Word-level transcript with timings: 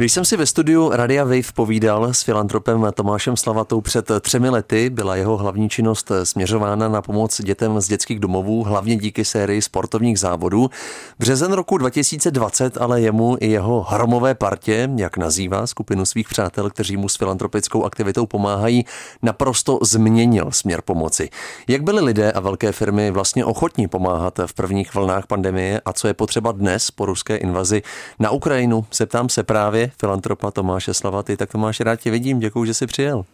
Když 0.00 0.12
jsem 0.12 0.24
si 0.24 0.36
ve 0.36 0.46
studiu 0.46 0.90
Radia 0.92 1.24
Wave 1.24 1.52
povídal 1.54 2.14
s 2.14 2.22
filantropem 2.22 2.86
Tomášem 2.94 3.36
Slavatou 3.36 3.80
před 3.80 4.10
třemi 4.20 4.48
lety, 4.48 4.90
byla 4.90 5.16
jeho 5.16 5.36
hlavní 5.36 5.68
činnost 5.68 6.12
směřována 6.24 6.88
na 6.88 7.02
pomoc 7.02 7.40
dětem 7.40 7.80
z 7.80 7.88
dětských 7.88 8.20
domovů, 8.20 8.64
hlavně 8.64 8.96
díky 8.96 9.24
sérii 9.24 9.62
sportovních 9.62 10.18
závodů. 10.18 10.70
Březen 11.18 11.52
roku 11.52 11.78
2020 11.78 12.76
ale 12.76 13.00
jemu 13.00 13.36
i 13.40 13.50
jeho 13.50 13.82
hromové 13.82 14.34
partě, 14.34 14.90
jak 14.96 15.16
nazývá 15.16 15.66
skupinu 15.66 16.04
svých 16.04 16.28
přátel, 16.28 16.70
kteří 16.70 16.96
mu 16.96 17.08
s 17.08 17.16
filantropickou 17.16 17.84
aktivitou 17.84 18.26
pomáhají, 18.26 18.84
naprosto 19.22 19.78
změnil 19.82 20.50
směr 20.50 20.82
pomoci. 20.82 21.28
Jak 21.68 21.82
byli 21.82 22.00
lidé 22.04 22.32
a 22.32 22.40
velké 22.40 22.72
firmy 22.72 23.10
vlastně 23.10 23.44
ochotní 23.44 23.88
pomáhat 23.88 24.40
v 24.46 24.54
prvních 24.54 24.94
vlnách 24.94 25.26
pandemie 25.26 25.80
a 25.84 25.92
co 25.92 26.08
je 26.08 26.14
potřeba 26.14 26.52
dnes 26.52 26.90
po 26.90 27.06
ruské 27.06 27.36
invazi 27.36 27.82
na 28.18 28.30
Ukrajinu, 28.30 28.84
se 28.90 29.06
ptám 29.06 29.28
se 29.28 29.42
právě 29.42 29.89
filantropa 29.98 30.50
Tomáše 30.50 30.94
Slavaty. 30.94 31.36
Tak 31.36 31.52
Tomáš, 31.52 31.80
rád 31.80 31.96
tě 31.96 32.10
vidím, 32.10 32.38
děkuji, 32.38 32.64
že 32.64 32.74
jsi 32.74 32.86
přijel. 32.86 33.24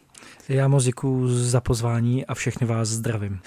Já 0.49 0.69
moc 0.69 0.85
děkuji 0.85 1.29
za 1.29 1.61
pozvání 1.61 2.27
a 2.27 2.35
všechny 2.35 2.67
vás 2.67 2.89
zdravím. 2.89 3.41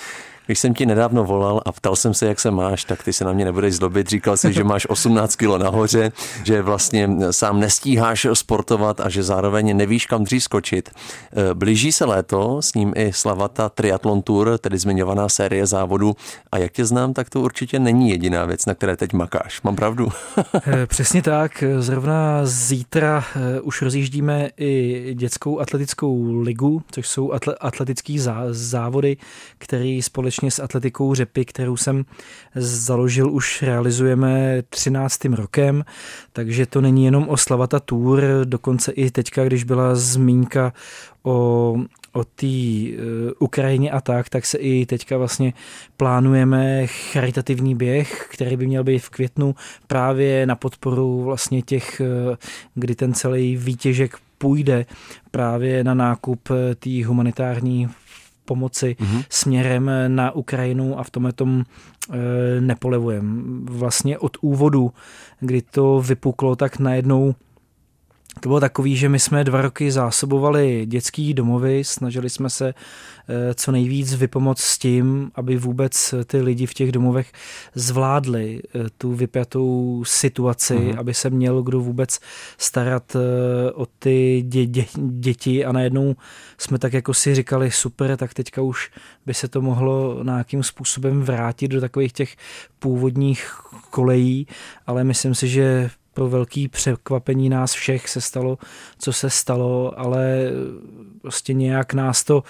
Když 0.50 0.60
jsem 0.60 0.74
ti 0.74 0.86
nedávno 0.86 1.24
volal 1.24 1.62
a 1.66 1.72
ptal 1.72 1.96
jsem 1.96 2.14
se, 2.14 2.26
jak 2.26 2.40
se 2.40 2.52
máš, 2.52 2.84
tak 2.84 3.04
ty 3.04 3.14
se 3.14 3.26
na 3.26 3.34
mě 3.34 3.46
nebudeš 3.46 3.76
zlobit. 3.76 4.10
Říkal 4.10 4.38
jsi, 4.38 4.54
že 4.54 4.64
máš 4.64 4.90
18 4.90 5.36
kilo 5.36 5.58
nahoře, 5.58 6.12
že 6.44 6.62
vlastně 6.62 7.10
sám 7.32 7.60
nestíháš 7.60 8.28
sportovat 8.34 9.00
a 9.00 9.10
že 9.10 9.24
zároveň 9.24 9.78
nevíš, 9.78 10.06
kam 10.06 10.24
dřív 10.24 10.44
skočit. 10.44 10.90
E, 10.90 11.54
blíží 11.54 11.92
se 11.92 12.06
léto, 12.06 12.62
s 12.62 12.74
ním 12.74 12.94
i 12.96 13.14
Slavata 13.14 13.70
Triathlon 13.70 14.22
Tour, 14.22 14.58
tedy 14.58 14.78
zmiňovaná 14.78 15.30
série 15.30 15.66
závodů. 15.68 16.16
A 16.52 16.58
jak 16.58 16.72
tě 16.72 16.86
znám, 16.86 17.14
tak 17.14 17.30
to 17.30 17.42
určitě 17.42 17.80
není 17.80 18.10
jediná 18.10 18.46
věc, 18.46 18.66
na 18.66 18.74
které 18.74 18.98
teď 18.98 19.14
makáš. 19.14 19.62
Mám 19.62 19.76
pravdu? 19.76 20.10
E, 20.68 20.86
přesně 20.86 21.22
tak. 21.22 21.64
Zrovna 21.80 22.42
zítra 22.44 23.24
e, 23.36 23.62
už 23.62 23.82
rozjíždíme 23.82 24.50
i 24.58 25.06
dětskou 25.14 25.60
atletickou 25.60 26.40
ligu, 26.40 26.82
což 26.92 27.08
jsou 27.08 27.32
atletické 27.60 28.14
závody, 28.52 29.18
které 29.58 30.00
společně 30.04 30.39
společně 30.40 30.52
s 30.52 30.64
atletikou 30.64 31.16
Řepy, 31.16 31.46
kterou 31.46 31.78
jsem 31.78 32.06
založil, 32.56 33.32
už 33.32 33.62
realizujeme 33.62 34.64
13. 34.70 35.26
rokem, 35.26 35.84
takže 36.34 36.66
to 36.66 36.82
není 36.82 37.06
jenom 37.06 37.30
o 37.30 37.38
Slavata 37.38 37.80
Tour, 37.80 38.22
dokonce 38.44 38.92
i 38.92 39.12
teďka, 39.12 39.44
když 39.44 39.64
byla 39.64 39.96
zmínka 39.96 40.74
o, 41.24 41.76
o 42.14 42.24
té 42.24 42.46
uh, 42.46 43.32
Ukrajině 43.40 43.92
a 43.92 44.02
tak, 44.02 44.30
tak 44.30 44.46
se 44.46 44.58
i 44.58 44.86
teďka 44.86 45.18
vlastně 45.18 45.54
plánujeme 45.98 46.88
charitativní 46.88 47.76
běh, 47.76 48.28
který 48.32 48.58
by 48.58 48.68
měl 48.68 48.84
být 48.84 49.00
v 49.00 49.10
květnu 49.10 49.56
právě 49.88 50.46
na 50.46 50.56
podporu 50.56 51.24
vlastně 51.24 51.62
těch, 51.62 52.02
uh, 52.02 52.36
kdy 52.76 52.96
ten 52.96 53.14
celý 53.14 53.58
výtěžek 53.58 54.18
půjde 54.38 54.86
právě 55.32 55.84
na 55.84 55.94
nákup 55.94 56.50
té 56.80 57.06
humanitární 57.06 57.90
pomoci 58.50 58.96
mm-hmm. 59.00 59.24
směrem 59.30 59.92
na 60.08 60.32
Ukrajinu 60.32 61.00
a 61.00 61.04
v 61.04 61.10
tomhle 61.10 61.34
tom 61.34 61.62
e, 61.62 62.62
nepolevujem. 62.62 63.26
Vlastně 63.70 64.18
od 64.18 64.38
úvodu, 64.42 64.92
kdy 65.40 65.62
to 65.62 66.02
vypuklo, 66.02 66.56
tak 66.56 66.80
najednou 66.80 67.36
to 68.40 68.50
bylo 68.50 68.60
takový, 68.60 68.98
že 68.98 69.10
my 69.10 69.20
jsme 69.20 69.44
dva 69.44 69.62
roky 69.62 69.92
zásobovali 69.92 70.86
dětský 70.86 71.34
domovy, 71.34 71.84
snažili 71.84 72.30
jsme 72.30 72.50
se 72.50 72.74
eh, 73.30 73.54
co 73.54 73.72
nejvíc 73.72 74.14
vypomoct 74.14 74.62
s 74.62 74.78
tím, 74.78 75.32
aby 75.36 75.58
vůbec 75.58 76.14
ty 76.26 76.42
lidi 76.42 76.66
v 76.66 76.74
těch 76.74 76.92
domovech 76.92 77.32
zvládli 77.76 78.62
eh, 78.64 78.80
tu 78.98 79.14
vypjatou 79.14 80.04
situaci, 80.08 80.76
uh-huh. 80.76 81.00
aby 81.00 81.14
se 81.14 81.30
měl 81.30 81.62
kdo 81.62 81.80
vůbec 81.80 82.20
starat 82.58 83.16
eh, 83.16 83.72
o 83.72 83.86
ty 83.86 84.46
dě- 84.48 84.72
dě- 84.72 85.20
děti 85.20 85.66
a 85.66 85.72
najednou 85.72 86.16
jsme 86.58 86.80
tak 86.80 86.94
jako 86.94 87.14
si 87.14 87.36
říkali 87.36 87.72
super, 87.72 88.18
tak 88.18 88.34
teďka 88.34 88.62
už 88.62 88.92
by 89.26 89.34
se 89.34 89.48
to 89.48 89.62
mohlo 89.62 90.24
nějakým 90.24 90.64
způsobem 90.64 91.22
vrátit 91.22 91.68
do 91.68 91.82
takových 91.82 92.14
těch 92.14 92.36
původních 92.80 93.52
kolejí, 93.90 94.48
ale 94.88 95.04
myslím 95.04 95.36
si, 95.36 95.48
že 95.48 95.90
pro 96.14 96.30
velký 96.30 96.68
překvapení 96.68 97.50
nás 97.50 97.74
všech 97.74 98.10
se 98.10 98.22
stalo, 98.22 98.58
co 98.98 99.14
se 99.14 99.30
stalo, 99.30 100.00
ale 100.00 100.52
prostě 101.22 101.54
nějak 101.54 101.94
nás 101.94 102.24
to 102.24 102.44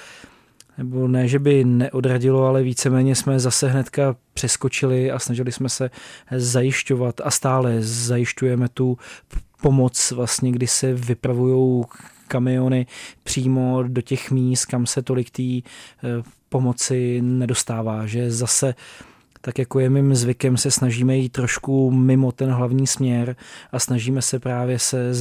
nebo 0.80 1.08
ne, 1.08 1.28
že 1.28 1.40
by 1.40 1.64
neodradilo, 1.66 2.46
ale 2.46 2.64
víceméně 2.64 3.16
jsme 3.16 3.40
zase 3.40 3.70
hnedka 3.70 4.16
přeskočili 4.34 5.12
a 5.12 5.20
snažili 5.20 5.52
jsme 5.52 5.70
se 5.70 5.90
zajišťovat 6.36 7.22
a 7.24 7.32
stále 7.32 7.76
zajišťujeme 7.82 8.70
tu 8.70 8.98
pomoc, 9.62 10.12
vlastně, 10.12 10.52
kdy 10.52 10.68
se 10.68 10.94
vypravují 10.94 11.84
kamiony 12.28 12.86
přímo 13.24 13.84
do 13.84 14.02
těch 14.02 14.32
míst, 14.32 14.66
kam 14.66 14.86
se 14.86 15.02
tolik 15.02 15.30
té 15.30 15.44
eh, 15.44 15.62
pomoci 16.50 17.22
nedostává, 17.22 18.06
že 18.06 18.32
zase 18.32 18.76
tak 19.42 19.60
jako 19.60 19.80
je 19.80 19.90
mým 19.90 20.16
zvykem, 20.16 20.58
se 20.58 20.72
snažíme 20.72 21.18
jít 21.18 21.30
trošku 21.30 21.92
mimo 21.92 22.32
ten 22.32 22.52
hlavní 22.52 22.88
směr 22.88 23.36
a 23.72 23.80
snažíme 23.80 24.22
se 24.22 24.40
právě 24.40 24.80
se 24.80 25.14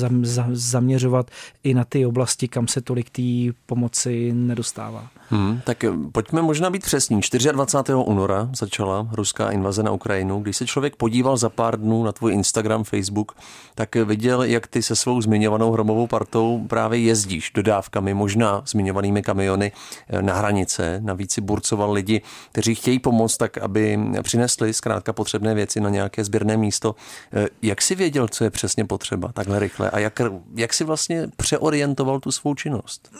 zaměřovat 0.52 1.30
i 1.64 1.74
na 1.74 1.84
ty 1.84 2.06
oblasti, 2.06 2.48
kam 2.48 2.68
se 2.68 2.80
tolik 2.80 3.10
té 3.10 3.22
pomoci 3.66 4.32
nedostává. 4.32 5.08
Hmm, 5.30 5.60
tak 5.64 5.84
pojďme 6.12 6.42
možná 6.42 6.70
být 6.70 6.82
přesní. 6.82 7.20
24. 7.52 7.94
února 7.94 8.50
začala 8.56 9.08
ruská 9.12 9.50
invaze 9.50 9.82
na 9.82 9.90
Ukrajinu. 9.90 10.40
Když 10.40 10.56
se 10.56 10.66
člověk 10.66 10.96
podíval 10.96 11.36
za 11.36 11.48
pár 11.48 11.80
dnů 11.80 12.04
na 12.04 12.12
tvůj 12.12 12.32
Instagram, 12.32 12.84
Facebook, 12.84 13.32
tak 13.74 13.94
viděl, 13.94 14.42
jak 14.42 14.66
ty 14.66 14.82
se 14.82 14.96
svou 14.96 15.20
zmiňovanou 15.20 15.72
hromovou 15.72 16.06
partou 16.06 16.64
právě 16.68 17.00
jezdíš 17.00 17.52
dodávkami, 17.54 18.14
možná 18.14 18.62
zmiňovanými 18.66 19.22
kamiony 19.22 19.72
eh, 20.08 20.22
na 20.22 20.34
hranice. 20.34 21.00
Navíc 21.04 21.32
si 21.32 21.40
burcoval 21.40 21.92
lidi, 21.92 22.22
kteří 22.52 22.74
chtějí 22.74 22.98
pomoct 22.98 23.36
tak, 23.36 23.58
aby 23.58 23.96
přinesli 24.22 24.74
zkrátka 24.74 25.12
potřebné 25.12 25.54
věci 25.54 25.80
na 25.80 25.90
nějaké 25.90 26.24
sběrné 26.24 26.56
místo. 26.56 26.94
Eh, 27.32 27.46
jak 27.62 27.82
si 27.82 27.94
věděl, 27.94 28.28
co 28.28 28.44
je 28.44 28.50
přesně 28.50 28.84
potřeba 28.84 29.32
takhle 29.32 29.58
rychle 29.58 29.90
a 29.90 29.98
jak, 29.98 30.20
jak 30.54 30.74
si 30.74 30.84
vlastně 30.84 31.28
přeorientoval 31.36 32.20
tu 32.20 32.32
svou 32.32 32.54
činnost? 32.54 33.10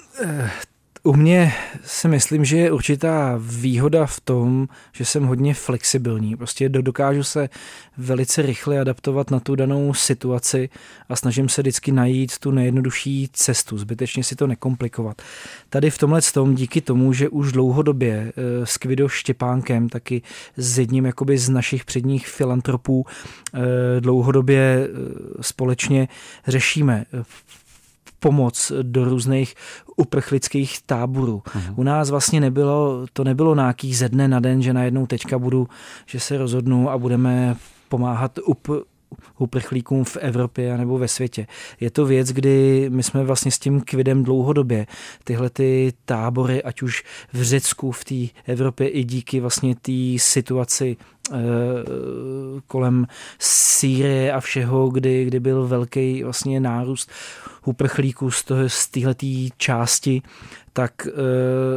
U 1.03 1.13
mě 1.13 1.53
si 1.85 2.09
myslím, 2.09 2.45
že 2.45 2.57
je 2.57 2.73
určitá 2.73 3.35
výhoda 3.43 4.07
v 4.07 4.21
tom, 4.21 4.69
že 4.93 5.05
jsem 5.05 5.25
hodně 5.25 5.55
flexibilní. 5.55 6.37
Prostě 6.37 6.69
dokážu 6.69 7.23
se 7.23 7.49
velice 7.97 8.43
rychle 8.43 8.81
adaptovat 8.81 9.31
na 9.31 9.41
tu 9.41 9.55
danou 9.55 9.95
situaci 9.95 10.69
a 11.09 11.17
snažím 11.17 11.49
se 11.49 11.63
vždycky 11.63 11.93
najít 11.93 12.39
tu 12.39 12.51
nejjednodušší 12.51 13.29
cestu, 13.33 13.79
zbytečně 13.79 14.25
si 14.25 14.37
to 14.37 14.47
nekomplikovat. 14.47 15.23
Tady 15.71 15.91
v 15.91 15.99
tomhle 15.99 16.23
tom 16.23 16.55
díky 16.55 16.81
tomu, 16.81 17.13
že 17.13 17.29
už 17.29 17.53
dlouhodobě 17.53 18.33
eh, 18.37 18.67
s 18.67 18.77
Kvido 18.77 19.09
Štěpánkem, 19.09 19.89
taky 19.89 20.23
s 20.57 20.79
jedním 20.79 21.07
jakoby 21.07 21.39
z 21.39 21.49
našich 21.49 21.85
předních 21.85 22.29
filantropů, 22.29 23.07
eh, 23.55 23.61
dlouhodobě 24.01 24.89
eh, 24.89 25.43
společně 25.43 26.09
řešíme 26.47 27.05
pomoc 28.19 28.73
do 28.83 29.05
různých 29.05 29.55
uprchlických 29.97 30.83
táborů. 30.83 31.43
Uh-huh. 31.47 31.75
U 31.77 31.83
nás 31.83 32.11
vlastně 32.11 32.41
nebylo, 32.41 33.07
to 33.13 33.25
nebylo 33.25 33.55
nějaký 33.55 33.95
ze 33.95 34.09
dne 34.09 34.29
na 34.29 34.41
den, 34.41 34.63
že 34.63 34.73
najednou 34.73 35.07
teďka 35.07 35.39
budu, 35.39 35.69
že 36.07 36.21
se 36.21 36.39
rozhodnu 36.39 36.91
a 36.91 36.99
budeme 36.99 37.57
pomáhat 37.89 38.39
up, 38.47 38.69
uprchlíkům 39.39 40.05
v 40.05 40.17
Evropě 40.17 40.79
nebo 40.79 40.99
ve 40.99 41.09
světě. 41.09 41.47
Je 41.81 41.91
to 41.91 42.07
věc, 42.07 42.29
kdy 42.29 42.87
my 42.91 43.03
jsme 43.03 43.25
vlastně 43.25 43.51
s 43.51 43.59
tím 43.59 43.81
kvidem 43.81 44.23
dlouhodobě 44.23 44.87
tyhle 45.25 45.51
ty 45.51 45.93
tábory, 46.05 46.63
ať 46.63 46.83
už 46.83 47.05
v 47.33 47.43
Řecku, 47.43 47.93
v 47.93 48.05
té 48.05 48.53
Evropě 48.53 48.89
i 48.89 49.05
díky 49.05 49.41
vlastně 49.41 49.75
té 49.75 49.93
situaci 50.17 50.97
kolem 52.67 53.07
Sýrie 53.39 54.33
a 54.33 54.41
všeho, 54.41 54.89
kdy, 54.89 55.25
kdy 55.25 55.41
byl 55.41 55.67
velký 55.67 56.23
vlastně 56.23 56.61
nárůst 56.61 57.11
uprchlíků 57.65 58.31
z, 58.31 58.45
toho, 58.45 58.69
z 58.69 58.89
téhleté 58.89 59.27
části, 59.57 60.23
tak 60.73 61.07
e, 61.07 61.11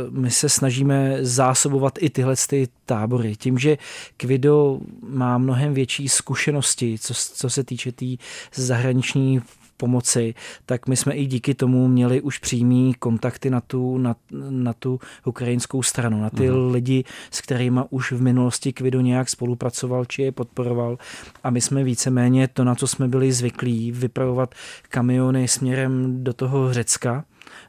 my 0.10 0.32
se 0.32 0.50
snažíme 0.50 1.18
zásobovat 1.22 1.94
i 2.00 2.10
tyhle 2.10 2.36
ty 2.50 2.68
tábory. 2.86 3.36
Tím, 3.36 3.58
že 3.58 3.78
Kvido 4.18 4.80
má 5.10 5.38
mnohem 5.38 5.74
větší 5.74 6.10
zkušenosti, 6.10 6.98
co, 7.00 7.14
co 7.14 7.50
se 7.50 7.64
týče 7.64 7.92
té 7.92 7.96
tý 7.98 8.18
zahraniční 8.56 9.42
pomoci, 9.82 10.34
tak 10.66 10.88
my 10.88 10.96
jsme 10.96 11.14
i 11.14 11.26
díky 11.26 11.54
tomu 11.54 11.88
měli 11.88 12.22
už 12.22 12.38
přímý 12.38 12.94
kontakty 13.00 13.50
na 13.50 13.62
tu, 13.62 13.98
na, 13.98 14.16
na 14.50 14.74
tu 14.74 15.00
ukrajinskou 15.26 15.84
stranu, 15.84 16.22
na 16.22 16.30
ty 16.30 16.50
mm. 16.50 16.72
lidi, 16.72 17.04
s 17.32 17.42
kterými 17.42 17.82
už 17.90 18.12
v 18.12 18.22
minulosti 18.22 18.74
Kvido 18.74 19.02
nějak 19.02 19.30
spolupracoval, 19.30 20.06
či 20.06 20.22
je 20.22 20.32
podporoval. 20.32 20.98
A 21.44 21.50
my 21.50 21.62
jsme 21.62 21.84
víceméně 21.84 22.48
to, 22.48 22.64
na 22.64 22.76
co 22.76 22.88
jsme 22.88 23.08
byli 23.08 23.32
zvyklí, 23.32 23.92
vypravovat 23.92 24.56
kamiony 24.90 25.48
směrem 25.48 26.24
do 26.24 26.34
toho 26.34 26.74
Řecka, 26.74 27.26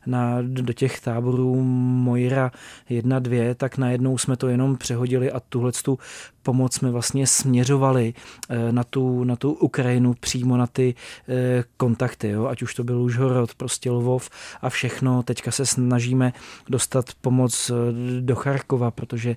na, 0.07 0.39
do 0.43 0.73
těch 0.73 1.01
táborů 1.01 1.63
Mojra 1.65 2.51
1, 2.89 3.19
2, 3.19 3.55
tak 3.55 3.79
najednou 3.79 4.19
jsme 4.19 4.37
to 4.37 4.49
jenom 4.49 4.77
přehodili 4.77 5.33
a 5.33 5.41
tuhle 5.41 5.73
tu 5.73 5.99
pomoc 6.43 6.75
jsme 6.75 6.91
vlastně 6.91 7.27
směřovali 7.27 8.15
eh, 8.49 8.73
na 8.73 8.85
tu, 8.85 9.25
na 9.25 9.37
tu 9.37 9.53
Ukrajinu 9.53 10.15
přímo 10.21 10.57
na 10.57 10.67
ty 10.67 10.95
eh, 11.29 11.65
kontakty, 11.77 12.29
jo? 12.29 12.47
ať 12.47 12.63
už 12.63 12.75
to 12.75 12.85
byl 12.85 13.03
Užhorod, 13.03 13.55
prostě 13.55 13.91
Lvov 13.91 14.31
a 14.63 14.69
všechno. 14.69 15.23
Teďka 15.23 15.51
se 15.51 15.67
snažíme 15.67 16.33
dostat 16.69 17.05
pomoc 17.21 17.71
eh, 17.71 17.75
do 18.21 18.35
Charkova, 18.35 18.91
protože 18.91 19.37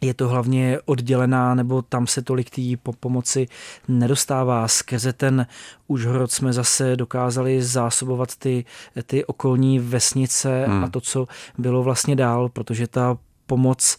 je 0.00 0.14
to 0.14 0.28
hlavně 0.28 0.78
oddělená, 0.84 1.54
nebo 1.54 1.82
tam 1.82 2.06
se 2.06 2.22
tolik 2.22 2.50
té 2.50 2.90
pomoci 3.00 3.48
nedostává. 3.88 4.68
Skrze 4.68 5.12
ten 5.12 5.46
Užhorod 5.88 6.32
jsme 6.32 6.52
zase 6.52 6.96
dokázali 6.96 7.62
zásobovat 7.62 8.36
ty, 8.36 8.64
ty 9.06 9.24
okolní 9.24 9.78
vesnice 9.78 10.64
hmm. 10.66 10.84
a 10.84 10.88
to, 10.88 11.00
co 11.00 11.26
bylo 11.58 11.82
vlastně 11.82 12.16
dál, 12.16 12.48
protože 12.48 12.86
ta 12.86 13.18
pomoc, 13.46 13.98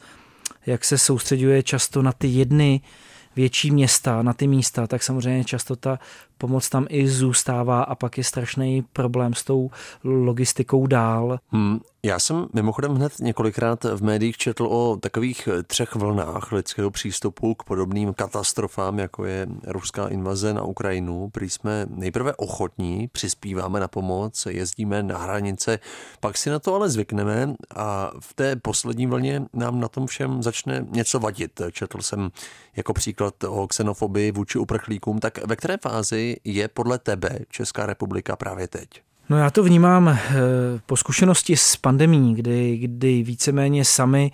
jak 0.66 0.86
se 0.86 0.98
soustředuje 0.98 1.64
často 1.64 2.02
na 2.02 2.12
ty 2.12 2.28
jedny 2.28 2.82
větší 3.36 3.72
města, 3.72 4.22
na 4.22 4.34
ty 4.34 4.48
místa, 4.48 4.88
tak 4.88 5.04
samozřejmě 5.04 5.44
často 5.44 5.76
ta 5.76 6.00
pomoc 6.38 6.70
tam 6.70 6.86
i 6.90 7.08
zůstává 7.08 7.84
a 7.84 7.96
pak 7.96 8.18
je 8.18 8.24
strašný 8.24 8.82
problém 8.94 9.34
s 9.34 9.44
tou 9.44 9.72
logistikou 10.04 10.88
dál. 10.88 11.40
Hmm, 11.52 11.80
já 12.04 12.20
jsem 12.20 12.48
mimochodem 12.54 12.96
hned 12.96 13.20
několikrát 13.20 13.84
v 13.84 14.04
médiích 14.04 14.38
četl 14.38 14.66
o 14.66 14.98
takových 14.98 15.50
třech 15.68 15.96
vlnách 15.96 16.52
lidského 16.52 16.92
přístupu 16.92 17.56
k 17.56 17.64
podobným 17.64 18.14
katastrofám, 18.14 19.00
jako 19.00 19.26
je 19.26 19.48
ruská 19.68 20.08
invaze 20.08 20.54
na 20.54 20.64
Ukrajinu. 20.64 21.30
Prý 21.30 21.50
jsme 21.50 21.86
nejprve 21.90 22.34
ochotní, 22.36 23.08
přispíváme 23.08 23.80
na 23.80 23.88
pomoc, 23.88 24.48
jezdíme 24.50 25.04
na 25.04 25.18
hranice, 25.18 25.80
pak 26.20 26.38
si 26.38 26.50
na 26.50 26.60
to 26.60 26.76
ale 26.76 26.90
zvykneme 26.90 27.54
a 27.76 28.12
v 28.20 28.34
té 28.34 28.56
poslední 28.56 29.08
vlně 29.08 29.46
nám 29.54 29.80
na 29.80 29.88
tom 29.88 30.08
všem 30.08 30.44
začne 30.44 30.86
něco 30.90 31.20
vadit. 31.20 31.62
Četl 31.72 32.02
jsem 32.02 32.30
jako 32.76 32.94
příklad 32.94 33.44
o 33.44 33.68
xenofobii 33.68 34.32
vůči 34.32 34.60
uprchlíkům, 34.60 35.20
tak 35.20 35.48
ve 35.48 35.56
které 35.56 35.78
fázi 35.78 36.27
je 36.44 36.68
podle 36.68 37.00
tebe 37.00 37.40
Česká 37.50 37.86
republika 37.86 38.36
právě 38.36 38.68
teď? 38.68 38.88
No 39.30 39.38
já 39.38 39.50
to 39.50 39.64
vnímám 39.64 40.08
eh, 40.08 40.20
po 40.86 40.98
zkušenosti 40.98 41.58
s 41.58 41.76
pandemí, 41.76 42.36
kdy, 42.36 42.78
kdy 42.78 43.24
víceméně 43.24 43.86
sami 43.86 44.32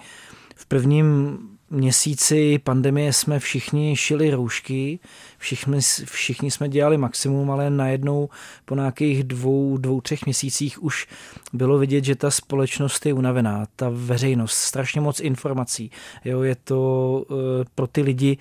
v 0.55 0.65
prvním 0.65 1.37
měsíci 1.73 2.59
pandemie 2.63 3.13
jsme 3.13 3.39
všichni 3.39 3.95
šili 3.95 4.31
roušky, 4.31 4.99
všichni, 5.37 5.79
všichni 6.05 6.51
jsme 6.51 6.69
dělali 6.69 6.97
maximum, 6.97 7.51
ale 7.51 7.69
najednou 7.69 8.29
po 8.65 8.75
nějakých 8.75 9.23
dvou, 9.23 9.77
dvou, 9.77 10.01
třech 10.01 10.25
měsících 10.25 10.83
už 10.83 11.07
bylo 11.53 11.77
vidět, 11.77 12.03
že 12.03 12.15
ta 12.15 12.31
společnost 12.31 13.05
je 13.05 13.13
unavená, 13.13 13.65
ta 13.75 13.89
veřejnost, 13.93 14.53
strašně 14.53 15.01
moc 15.01 15.19
informací. 15.19 15.91
Jo, 16.25 16.41
je 16.41 16.55
to 16.55 17.23
uh, 17.29 17.37
pro 17.75 17.87
ty 17.87 18.01
lidi 18.01 18.37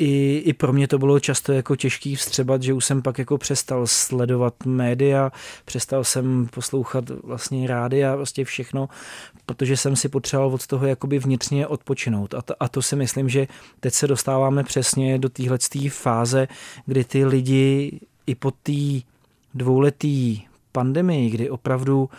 i, 0.00 0.42
i 0.44 0.52
pro 0.52 0.72
mě 0.72 0.88
to 0.88 0.98
bylo 0.98 1.20
často 1.20 1.52
jako 1.52 1.76
těžký 1.76 2.16
vstřebat, 2.16 2.62
že 2.62 2.72
už 2.72 2.84
jsem 2.84 3.02
pak 3.02 3.18
jako 3.18 3.38
přestal 3.38 3.86
sledovat 3.86 4.54
média, 4.64 5.32
přestal 5.64 6.04
jsem 6.04 6.48
poslouchat 6.52 7.10
vlastně 7.10 7.68
rádia, 7.68 8.16
vlastně 8.16 8.44
všechno, 8.44 8.88
protože 9.46 9.76
jsem 9.76 9.96
si 9.96 10.08
potřeboval 10.08 10.54
od 10.54 10.66
toho 10.66 10.86
jakoby 10.86 11.18
vnitřně 11.18 11.66
odpočinout. 11.66 12.34
A 12.34 12.42
to, 12.42 12.54
a 12.60 12.68
to 12.68 12.82
si 12.82 12.96
myslím, 12.96 13.28
že 13.28 13.46
teď 13.80 13.94
se 13.94 14.06
dostáváme 14.06 14.64
přesně 14.64 15.18
do 15.18 15.28
téhle 15.28 15.58
fáze, 15.88 16.48
kdy 16.86 17.04
ty 17.04 17.24
lidi 17.24 18.00
i 18.26 18.34
po 18.34 18.50
té 18.50 19.00
dvouletý 19.54 20.40
pandemii, 20.72 21.30
kdy 21.30 21.50
opravdu 21.50 22.00
uh, 22.00 22.10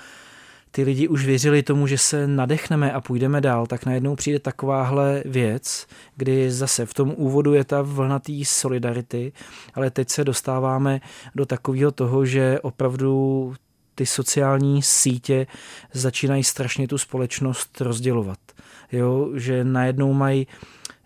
ty 0.71 0.83
lidi 0.83 1.07
už 1.07 1.25
věřili 1.25 1.63
tomu, 1.63 1.87
že 1.87 1.97
se 1.97 2.27
nadechneme 2.27 2.91
a 2.91 3.01
půjdeme 3.01 3.41
dál, 3.41 3.67
tak 3.67 3.85
najednou 3.85 4.15
přijde 4.15 4.39
takováhle 4.39 5.23
věc, 5.25 5.87
kdy 6.15 6.51
zase 6.51 6.85
v 6.85 6.93
tom 6.93 7.13
úvodu 7.17 7.53
je 7.53 7.63
ta 7.63 7.81
vlna 7.81 8.19
té 8.19 8.33
solidarity, 8.43 9.31
ale 9.73 9.89
teď 9.89 10.09
se 10.09 10.23
dostáváme 10.23 11.01
do 11.35 11.45
takového 11.45 11.91
toho, 11.91 12.25
že 12.25 12.59
opravdu 12.61 13.53
ty 13.95 14.05
sociální 14.05 14.81
sítě 14.81 15.47
začínají 15.93 16.43
strašně 16.43 16.87
tu 16.87 16.97
společnost 16.97 17.81
rozdělovat. 17.81 18.39
Jo, 18.91 19.29
že 19.35 19.63
najednou 19.63 20.13
mají 20.13 20.47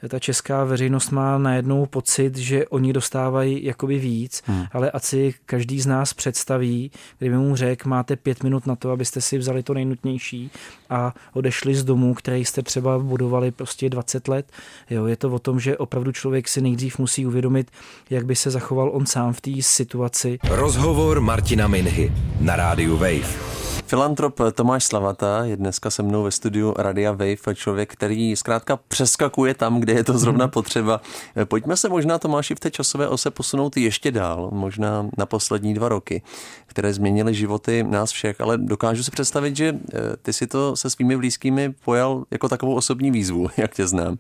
ta 0.10 0.20
česká 0.20 0.64
veřejnost 0.64 1.12
má 1.12 1.38
najednou 1.38 1.86
pocit, 1.86 2.38
že 2.38 2.68
oni 2.68 2.94
dostávají 2.94 3.66
jakoby 3.66 4.00
víc, 4.00 4.44
hmm. 4.46 4.66
ale 4.72 4.92
ať 4.92 5.04
si 5.04 5.34
každý 5.46 5.82
z 5.82 5.86
nás 5.86 6.14
představí, 6.14 6.92
kdyby 7.20 7.38
mu 7.38 7.56
řekl, 7.56 7.90
máte 7.90 8.16
pět 8.16 8.44
minut 8.44 8.68
na 8.68 8.76
to, 8.76 8.92
abyste 8.92 9.22
si 9.22 9.38
vzali 9.38 9.64
to 9.64 9.74
nejnutnější 9.74 10.52
a 10.90 11.14
odešli 11.34 11.76
z 11.76 11.84
domu, 11.84 12.14
který 12.14 12.46
jste 12.46 12.62
třeba 12.62 13.00
budovali 13.00 13.52
prostě 13.52 13.90
20 13.90 14.28
let. 14.28 14.52
Jo, 14.90 15.06
je 15.06 15.16
to 15.16 15.30
o 15.30 15.40
tom, 15.40 15.60
že 15.60 15.78
opravdu 15.78 16.12
člověk 16.12 16.48
si 16.48 16.62
nejdřív 16.62 17.00
musí 17.00 17.26
uvědomit, 17.26 17.72
jak 18.10 18.26
by 18.26 18.36
se 18.36 18.52
zachoval 18.52 18.90
on 18.94 19.06
sám 19.06 19.34
v 19.34 19.42
té 19.42 19.52
situaci. 19.62 20.40
Rozhovor 20.50 21.22
Martina 21.22 21.68
Minhy 21.68 22.12
na 22.40 22.56
rádiu 22.56 22.98
Wave. 22.98 23.65
Filantrop 23.88 24.40
Tomáš 24.54 24.84
Slavata 24.84 25.46
je 25.46 25.58
dneska 25.58 25.90
se 25.90 26.04
mnou 26.04 26.24
ve 26.24 26.32
studiu 26.32 26.74
Radia 26.78 27.12
Wave, 27.12 27.56
člověk, 27.56 27.94
který 27.94 28.36
zkrátka 28.36 28.80
přeskakuje 28.88 29.54
tam, 29.54 29.80
kde 29.80 29.94
je 29.94 30.04
to 30.04 30.18
zrovna 30.18 30.46
mhm. 30.46 30.52
potřeba. 30.52 31.02
Pojďme 31.46 31.78
se 31.78 31.90
možná, 31.90 32.20
Tomáši, 32.20 32.56
v 32.56 32.60
té 32.60 32.72
časové 32.72 33.08
ose 33.08 33.32
posunout 33.32 33.78
ještě 33.78 34.12
dál, 34.12 34.50
možná 34.54 35.10
na 35.18 35.26
poslední 35.26 35.74
dva 35.74 35.90
roky, 35.90 36.22
které 36.68 36.94
změnily 36.94 37.34
životy 37.34 37.84
nás 37.84 38.12
všech, 38.12 38.42
ale 38.42 38.58
dokážu 38.58 39.04
si 39.04 39.12
představit, 39.12 39.56
že 39.56 39.76
eh, 39.94 40.00
ty 40.22 40.34
si 40.34 40.48
to 40.48 40.76
se 40.76 40.90
svými 40.90 41.18
blízkými 41.18 41.74
pojal 41.86 42.24
jako 42.32 42.50
takovou 42.50 42.76
osobní 42.76 43.12
výzvu, 43.12 43.48
jak 43.58 43.76
tě 43.76 43.88
znám. 43.88 44.18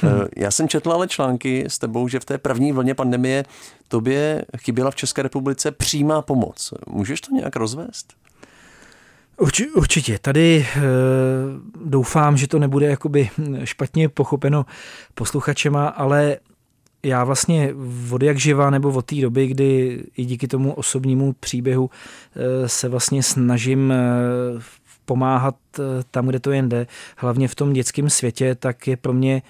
Hmm. 0.00 0.12
Já 0.36 0.50
jsem 0.50 0.68
četl 0.68 0.92
ale 0.92 1.08
články 1.08 1.64
s 1.68 1.78
tebou, 1.78 2.08
že 2.08 2.20
v 2.20 2.24
té 2.24 2.38
první 2.38 2.72
vlně 2.72 2.94
pandemie 2.94 3.44
tobě 3.88 4.44
chyběla 4.58 4.90
v 4.90 4.96
České 4.96 5.22
republice 5.22 5.70
přímá 5.70 6.22
pomoc. 6.22 6.74
Můžeš 6.86 7.20
to 7.20 7.34
nějak 7.34 7.56
rozvést? 7.56 8.23
Urči, 9.38 9.70
určitě. 9.70 10.18
Tady 10.22 10.66
e, 10.76 10.80
doufám, 11.84 12.36
že 12.36 12.48
to 12.48 12.58
nebude 12.58 12.86
jakoby 12.86 13.30
špatně 13.64 14.08
pochopeno 14.08 14.66
posluchačema, 15.14 15.86
ale 15.86 16.36
já 17.02 17.24
vlastně 17.24 17.74
od 18.10 18.22
jak 18.22 18.38
živa 18.38 18.70
nebo 18.70 18.88
od 18.88 19.06
té 19.06 19.16
doby, 19.16 19.46
kdy 19.46 20.02
i 20.16 20.24
díky 20.24 20.48
tomu 20.48 20.72
osobnímu 20.72 21.32
příběhu 21.40 21.90
e, 22.36 22.68
se 22.68 22.88
vlastně 22.88 23.22
snažím 23.22 23.92
e, 23.92 23.96
pomáhat 25.04 25.56
tam, 26.10 26.26
kde 26.26 26.40
to 26.40 26.52
jen 26.52 26.68
jde, 26.68 26.86
hlavně 27.16 27.48
v 27.48 27.54
tom 27.54 27.72
dětském 27.72 28.10
světě, 28.10 28.54
tak 28.54 28.86
je 28.86 28.96
pro 28.96 29.12
mě 29.12 29.42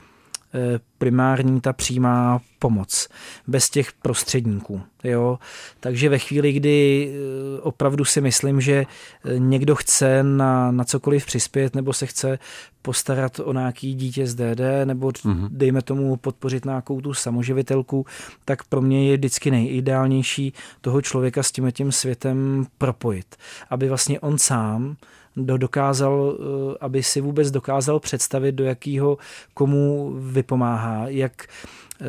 primární 0.99 1.61
ta 1.61 1.73
přímá 1.73 2.41
pomoc, 2.59 3.09
bez 3.47 3.71
těch 3.71 3.93
prostředníků. 3.93 4.83
Jo? 5.05 5.39
Takže 5.81 6.09
ve 6.09 6.19
chvíli, 6.19 6.53
kdy 6.53 7.09
eh, 7.13 7.61
opravdu 7.61 8.05
si 8.05 8.21
myslím, 8.21 8.61
že 8.61 8.87
eh, 9.25 9.39
někdo 9.39 9.75
chce 9.75 10.23
na, 10.23 10.71
na 10.71 10.85
cokoliv 10.85 11.27
přispět 11.27 11.75
nebo 11.75 11.93
se 11.93 12.07
chce 12.07 12.39
postarat 12.83 13.41
o 13.41 13.53
nějaký 13.53 13.95
dítě 13.95 14.27
z 14.27 14.35
DD 14.35 14.61
nebo 14.85 15.09
mm-hmm. 15.09 15.49
dejme 15.51 15.83
tomu 15.83 16.17
podpořit 16.17 16.65
nějakou 16.65 17.01
tu 17.01 17.15
samoživitelku, 17.15 18.07
tak 18.45 18.65
pro 18.65 18.83
mě 18.83 19.11
je 19.11 19.17
vždycky 19.17 19.51
nejideálnější 19.51 20.53
toho 20.81 21.03
člověka 21.03 21.43
s 21.43 21.53
tím 21.53 21.73
tím 21.73 21.93
světem 21.93 22.67
propojit. 22.79 23.37
Aby 23.71 23.89
vlastně 23.89 24.21
on 24.21 24.39
sám 24.39 24.97
dokázal, 25.37 26.37
eh, 26.39 26.77
aby 26.81 27.03
si 27.03 27.21
vůbec 27.21 27.51
dokázal 27.51 28.01
představit, 28.01 28.53
do 28.53 28.65
jakého 28.65 29.19
komu 29.55 30.15
vypomáhá, 30.21 31.05
jak 31.09 31.47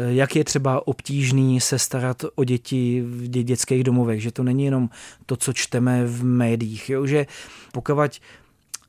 jak 0.08 0.36
je 0.36 0.44
třeba 0.44 0.88
obtížný 0.88 1.62
se 1.62 1.80
starat 1.80 2.26
o 2.36 2.44
děti 2.44 3.04
v 3.06 3.28
dětských 3.28 3.84
domovech, 3.84 4.22
že 4.22 4.32
to 4.32 4.44
není 4.44 4.66
jenom 4.66 4.90
to, 5.26 5.36
co 5.38 5.54
čteme 5.54 6.06
v 6.06 6.24
médiích, 6.24 6.90
jo? 6.90 7.06
že 7.06 7.26
pokud 7.72 8.22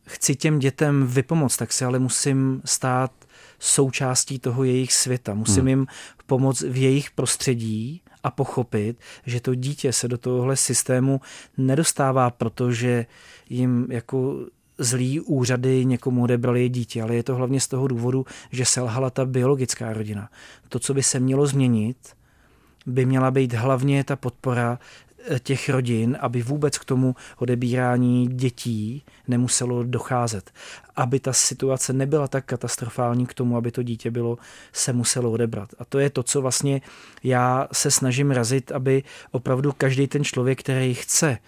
chci 0.06 0.36
těm 0.36 0.58
dětem 0.58 1.06
vypomoct, 1.06 1.56
tak 1.56 1.72
se 1.72 1.84
ale 1.84 1.98
musím 1.98 2.62
stát 2.64 3.12
součástí 3.58 4.38
toho 4.38 4.64
jejich 4.64 4.92
světa. 4.92 5.34
Musím 5.34 5.60
hmm. 5.60 5.68
jim 5.68 5.86
pomoct 6.26 6.60
v 6.60 6.76
jejich 6.76 7.10
prostředí 7.10 8.02
a 8.26 8.30
pochopit, 8.30 8.99
že 9.26 9.40
to 9.40 9.54
dítě 9.54 9.92
se 9.92 10.09
do 10.09 10.18
tohohle 10.18 10.56
systému 10.56 11.21
nedostává, 11.59 12.30
protože 12.30 13.06
jim 13.50 13.87
jako 13.90 14.47
zlí 14.78 15.21
úřady 15.21 15.85
někomu 15.85 16.23
odebrali 16.23 16.68
dítě, 16.68 17.02
ale 17.02 17.14
je 17.14 17.23
to 17.23 17.35
hlavně 17.35 17.61
z 17.61 17.68
toho 17.68 17.88
důvodu, 17.88 18.26
že 18.50 18.64
selhala 18.64 19.11
ta 19.11 19.25
biologická 19.25 19.92
rodina. 19.92 20.28
To, 20.68 20.78
co 20.78 20.95
by 20.95 21.02
se 21.02 21.21
mělo 21.21 21.47
změnit, 21.47 21.97
by 22.87 23.06
měla 23.06 23.30
být 23.30 23.52
hlavně 23.52 24.04
ta 24.04 24.16
podpora 24.16 24.78
těch 25.42 25.68
rodin, 25.68 26.18
aby 26.21 26.42
vůbec 26.42 26.78
k 26.78 26.85
tomu 26.85 27.14
odebírání 27.38 28.26
dětí 28.26 29.02
nemuselo 29.28 29.83
docházet. 29.83 30.50
Aby 30.97 31.21
ta 31.21 31.33
situace 31.33 31.92
nebyla 31.92 32.28
tak 32.28 32.45
katastrofální 32.45 33.26
k 33.26 33.35
tomu, 33.35 33.56
aby 33.56 33.71
to 33.71 33.83
dítě 33.83 34.11
bylo, 34.11 34.38
se 34.73 34.92
muselo 34.92 35.30
odebrat. 35.30 35.68
A 35.78 35.85
to 35.85 35.99
je 35.99 36.11
to, 36.11 36.23
co 36.23 36.42
vlastně 36.42 36.80
já 37.25 37.68
se 37.73 37.90
snažím 37.90 38.30
razit, 38.30 38.73
aby 38.73 39.02
opravdu 39.30 39.73
každý 39.73 40.06
ten 40.06 40.25
člověk, 40.25 40.61
který 40.61 40.95
chce 40.95 41.38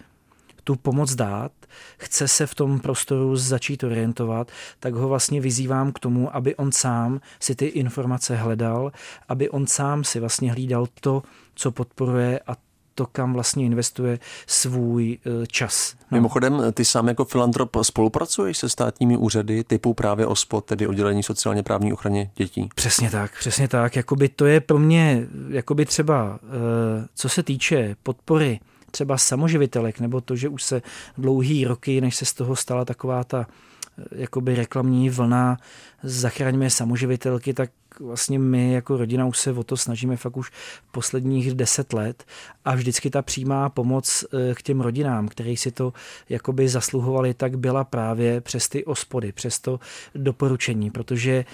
tu 0.63 0.75
pomoc 0.75 1.15
dát, 1.15 1.51
chce 1.97 2.27
se 2.27 2.47
v 2.47 2.55
tom 2.55 2.79
prostoru 2.79 3.35
začít 3.35 3.83
orientovat, 3.83 4.51
tak 4.79 4.93
ho 4.93 5.07
vlastně 5.07 5.41
vyzývám 5.41 5.91
k 5.91 5.99
tomu, 5.99 6.35
aby 6.35 6.55
on 6.55 6.71
sám 6.71 7.21
si 7.39 7.55
ty 7.55 7.65
informace 7.65 8.35
hledal, 8.35 8.91
aby 9.29 9.49
on 9.49 9.67
sám 9.67 10.03
si 10.03 10.19
vlastně 10.19 10.51
hlídal 10.51 10.87
to, 11.01 11.23
co 11.55 11.71
podporuje 11.71 12.39
a 12.47 12.55
to, 12.99 13.05
kam 13.05 13.33
vlastně 13.33 13.65
investuje 13.65 14.19
svůj 14.47 15.17
e, 15.25 15.47
čas. 15.47 15.95
No. 16.11 16.15
Mimochodem, 16.15 16.61
ty 16.73 16.85
sám 16.85 17.07
jako 17.07 17.25
filantrop 17.25 17.77
spolupracuješ 17.81 18.57
se 18.57 18.69
státními 18.69 19.17
úřady 19.17 19.63
typu 19.63 19.93
právě 19.93 20.25
OSPOD, 20.25 20.65
tedy 20.65 20.87
oddělení 20.87 21.23
sociálně 21.23 21.63
právní 21.63 21.93
ochraně 21.93 22.31
dětí? 22.35 22.69
Přesně 22.75 23.09
tak, 23.09 23.31
přesně 23.39 23.67
tak. 23.67 23.95
Jakoby 23.95 24.29
to 24.29 24.45
je 24.45 24.59
pro 24.59 24.79
mě, 24.79 25.27
jakoby 25.49 25.85
třeba, 25.85 26.39
e, 26.43 27.07
co 27.15 27.29
se 27.29 27.43
týče 27.43 27.95
podpory 28.03 28.59
třeba 28.91 29.17
samoživitelek, 29.17 29.99
nebo 29.99 30.21
to, 30.21 30.35
že 30.35 30.49
už 30.49 30.63
se 30.63 30.81
dlouhý 31.17 31.65
roky, 31.65 32.01
než 32.01 32.15
se 32.15 32.25
z 32.25 32.33
toho 32.33 32.55
stala 32.55 32.85
taková 32.85 33.23
ta 33.23 33.47
eh, 33.47 33.68
jakoby 34.11 34.55
reklamní 34.55 35.09
vlna 35.09 35.57
zachraňme 36.03 36.69
samoživitelky, 36.69 37.53
tak 37.53 37.69
vlastně 37.99 38.39
my 38.39 38.73
jako 38.73 38.97
rodina 38.97 39.25
už 39.25 39.37
se 39.37 39.51
o 39.51 39.63
to 39.63 39.77
snažíme 39.77 40.17
fakt 40.17 40.37
už 40.37 40.51
posledních 40.91 41.53
deset 41.53 41.93
let 41.93 42.23
a 42.65 42.75
vždycky 42.75 43.09
ta 43.09 43.21
přímá 43.21 43.69
pomoc 43.69 44.25
eh, 44.33 44.55
k 44.55 44.61
těm 44.61 44.81
rodinám, 44.81 45.27
který 45.27 45.57
si 45.57 45.71
to 45.71 45.93
jakoby 46.29 46.69
zasluhovali, 46.69 47.33
tak 47.33 47.57
byla 47.57 47.83
právě 47.83 48.41
přes 48.41 48.69
ty 48.69 48.85
ospody, 48.85 49.31
přes 49.31 49.59
to 49.59 49.79
doporučení, 50.15 50.91
protože 50.91 51.45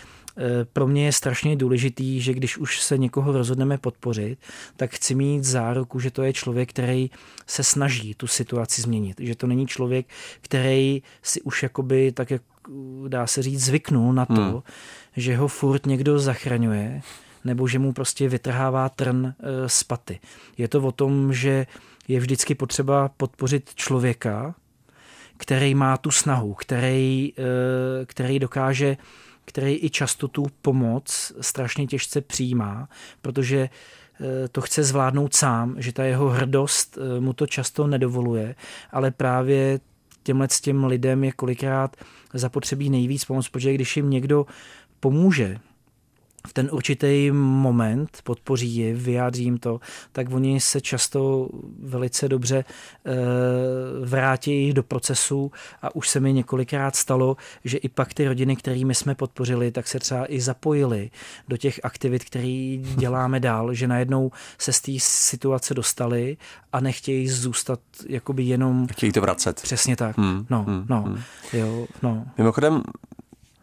pro 0.74 0.88
mě 0.88 1.06
je 1.06 1.12
strašně 1.12 1.56
důležitý, 1.56 2.22
že 2.22 2.34
když 2.34 2.58
už 2.58 2.82
se 2.82 2.98
někoho 2.98 3.32
rozhodneme 3.32 3.78
podpořit, 3.78 4.40
tak 4.78 4.92
chci 4.92 5.16
mít 5.16 5.44
záruku, 5.44 6.00
že 6.00 6.12
to 6.12 6.24
je 6.24 6.34
člověk, 6.34 6.70
který 6.70 7.10
se 7.48 7.64
snaží 7.64 8.14
tu 8.14 8.28
situaci 8.28 8.82
změnit. 8.82 9.18
Že 9.20 9.36
to 9.36 9.48
není 9.48 9.68
člověk, 9.68 10.06
který 10.42 11.04
si 11.24 11.42
už 11.42 11.64
jakoby 11.64 12.12
tak, 12.12 12.32
jak 12.32 12.42
dá 13.08 13.28
se 13.28 13.44
říct, 13.44 13.64
zvyknul 13.64 14.14
na 14.14 14.26
to, 14.26 14.34
hmm. 14.34 14.62
že 15.18 15.38
ho 15.38 15.48
furt 15.48 15.86
někdo 15.86 16.20
zachraňuje, 16.20 17.02
nebo 17.44 17.68
že 17.68 17.80
mu 17.80 17.94
prostě 17.94 18.30
vytrhává 18.30 18.90
trn 18.90 19.26
eh, 19.28 19.70
z 19.70 19.84
paty. 19.84 20.20
Je 20.58 20.68
to 20.68 20.82
o 20.82 20.92
tom, 20.92 21.34
že 21.34 21.68
je 22.08 22.20
vždycky 22.20 22.56
potřeba 22.56 23.10
podpořit 23.18 23.76
člověka, 23.76 24.56
který 25.38 25.76
má 25.76 25.98
tu 25.98 26.12
snahu, 26.12 26.54
který, 26.54 27.34
eh, 27.38 28.06
který 28.06 28.40
dokáže 28.40 28.98
který 29.46 29.86
i 29.86 29.90
často 29.90 30.28
tu 30.28 30.46
pomoc 30.62 31.34
strašně 31.42 31.88
těžce 31.88 32.22
přijímá, 32.22 32.90
protože 33.22 33.70
eh, 33.70 34.48
to 34.48 34.62
chce 34.62 34.84
zvládnout 34.84 35.34
sám, 35.34 35.76
že 35.78 35.94
ta 35.94 36.04
jeho 36.04 36.30
hrdost 36.30 36.98
eh, 36.98 37.20
mu 37.20 37.34
to 37.34 37.48
často 37.48 37.88
nedovoluje, 37.88 38.56
ale 38.92 39.12
právě 39.12 39.80
těmhle 40.24 40.48
s 40.50 40.62
těm 40.62 40.84
lidem 40.84 41.24
je 41.24 41.32
kolikrát 41.32 41.96
zapotřebí 42.34 42.90
nejvíc 42.90 43.26
pomoc, 43.26 43.50
protože 43.50 43.74
když 43.74 43.98
jim 43.98 44.10
někdo 44.10 44.46
pomůže, 45.00 45.60
v 46.46 46.54
ten 46.54 46.70
určitý 46.72 47.32
moment 47.32 48.20
podpoří 48.24 48.76
je, 48.76 48.94
vyjádří 48.94 49.44
jim 49.44 49.58
to, 49.58 49.80
tak 50.12 50.32
oni 50.32 50.60
se 50.60 50.82
často 50.82 51.50
velice 51.80 52.30
dobře 52.30 52.58
e, 52.58 52.66
vrátí 54.06 54.74
do 54.74 54.84
procesu 54.84 55.52
a 55.82 55.96
už 55.96 56.10
se 56.10 56.20
mi 56.20 56.34
několikrát 56.34 56.96
stalo, 56.96 57.38
že 57.64 57.78
i 57.78 57.90
pak 57.90 58.14
ty 58.14 58.28
rodiny, 58.28 58.56
kterými 58.56 58.96
jsme 58.96 59.16
podpořili, 59.16 59.72
tak 59.72 59.88
se 59.88 60.00
třeba 60.00 60.34
i 60.34 60.42
zapojili 60.42 61.10
do 61.48 61.58
těch 61.58 61.80
aktivit, 61.84 62.24
které 62.24 62.78
děláme 62.98 63.40
dál, 63.40 63.74
že 63.74 63.88
najednou 63.88 64.32
se 64.58 64.74
z 64.74 64.82
té 64.82 64.92
situace 65.00 65.74
dostali 65.74 66.38
a 66.74 66.80
nechtějí 66.80 67.28
zůstat 67.28 67.80
jakoby 68.08 68.44
jenom... 68.44 68.88
Chtějí 68.88 69.12
to 69.12 69.22
vracet. 69.22 69.62
Přesně 69.62 69.96
tak. 69.96 70.18
Hmm, 70.18 70.46
no, 70.50 70.64
hmm, 70.64 70.86
no, 70.90 71.02
hmm. 71.02 71.22
Jo, 71.54 71.88
no. 72.02 72.26
Mimochodem, 72.38 72.84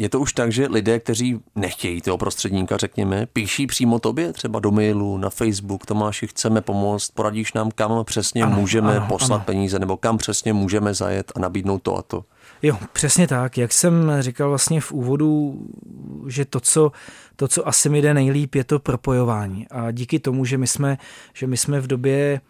je 0.03 0.09
to 0.09 0.21
už 0.21 0.33
tak, 0.33 0.53
že 0.53 0.67
lidé, 0.67 1.01
kteří 1.01 1.41
nechtějí 1.55 2.01
toho 2.01 2.19
prostředníka, 2.19 2.77
řekněme, 2.77 3.27
píší 3.33 3.67
přímo 3.67 3.99
tobě, 3.99 4.33
třeba 4.33 4.61
do 4.61 4.71
mailu, 4.71 5.19
na 5.19 5.31
Facebook, 5.31 5.87
Tomáši, 5.87 6.27
chceme 6.27 6.61
pomoct, 6.61 7.11
poradíš 7.11 7.53
nám, 7.53 7.71
kam 7.71 8.05
přesně 8.05 8.43
ano, 8.43 8.57
můžeme 8.57 8.97
ano, 8.97 9.07
poslat 9.09 9.37
ano. 9.37 9.45
peníze, 9.45 9.79
nebo 9.79 9.97
kam 9.97 10.19
přesně 10.19 10.53
můžeme 10.53 10.95
zajet 10.95 11.33
a 11.35 11.39
nabídnout 11.39 11.83
to 11.83 11.97
a 11.97 12.03
to. 12.03 12.25
Jo, 12.63 12.79
přesně 12.93 13.29
tak. 13.29 13.59
Jak 13.59 13.73
jsem 13.73 14.13
říkal 14.21 14.49
vlastně 14.49 14.81
v 14.81 14.93
úvodu, 14.93 15.61
že 16.29 16.45
to, 16.45 16.61
co, 16.61 16.93
to, 17.37 17.49
co 17.49 17.69
asi 17.69 17.89
mi 17.89 18.03
jde 18.03 18.15
nejlíp, 18.15 18.55
je 18.55 18.65
to 18.65 18.79
propojování. 18.79 19.69
A 19.69 19.91
díky 19.91 20.19
tomu, 20.19 20.45
že 20.45 20.59
my 20.59 20.67
jsme, 20.67 20.99
že 21.35 21.47
my 21.47 21.57
jsme 21.57 21.81
v 21.81 21.87
době 21.87 22.41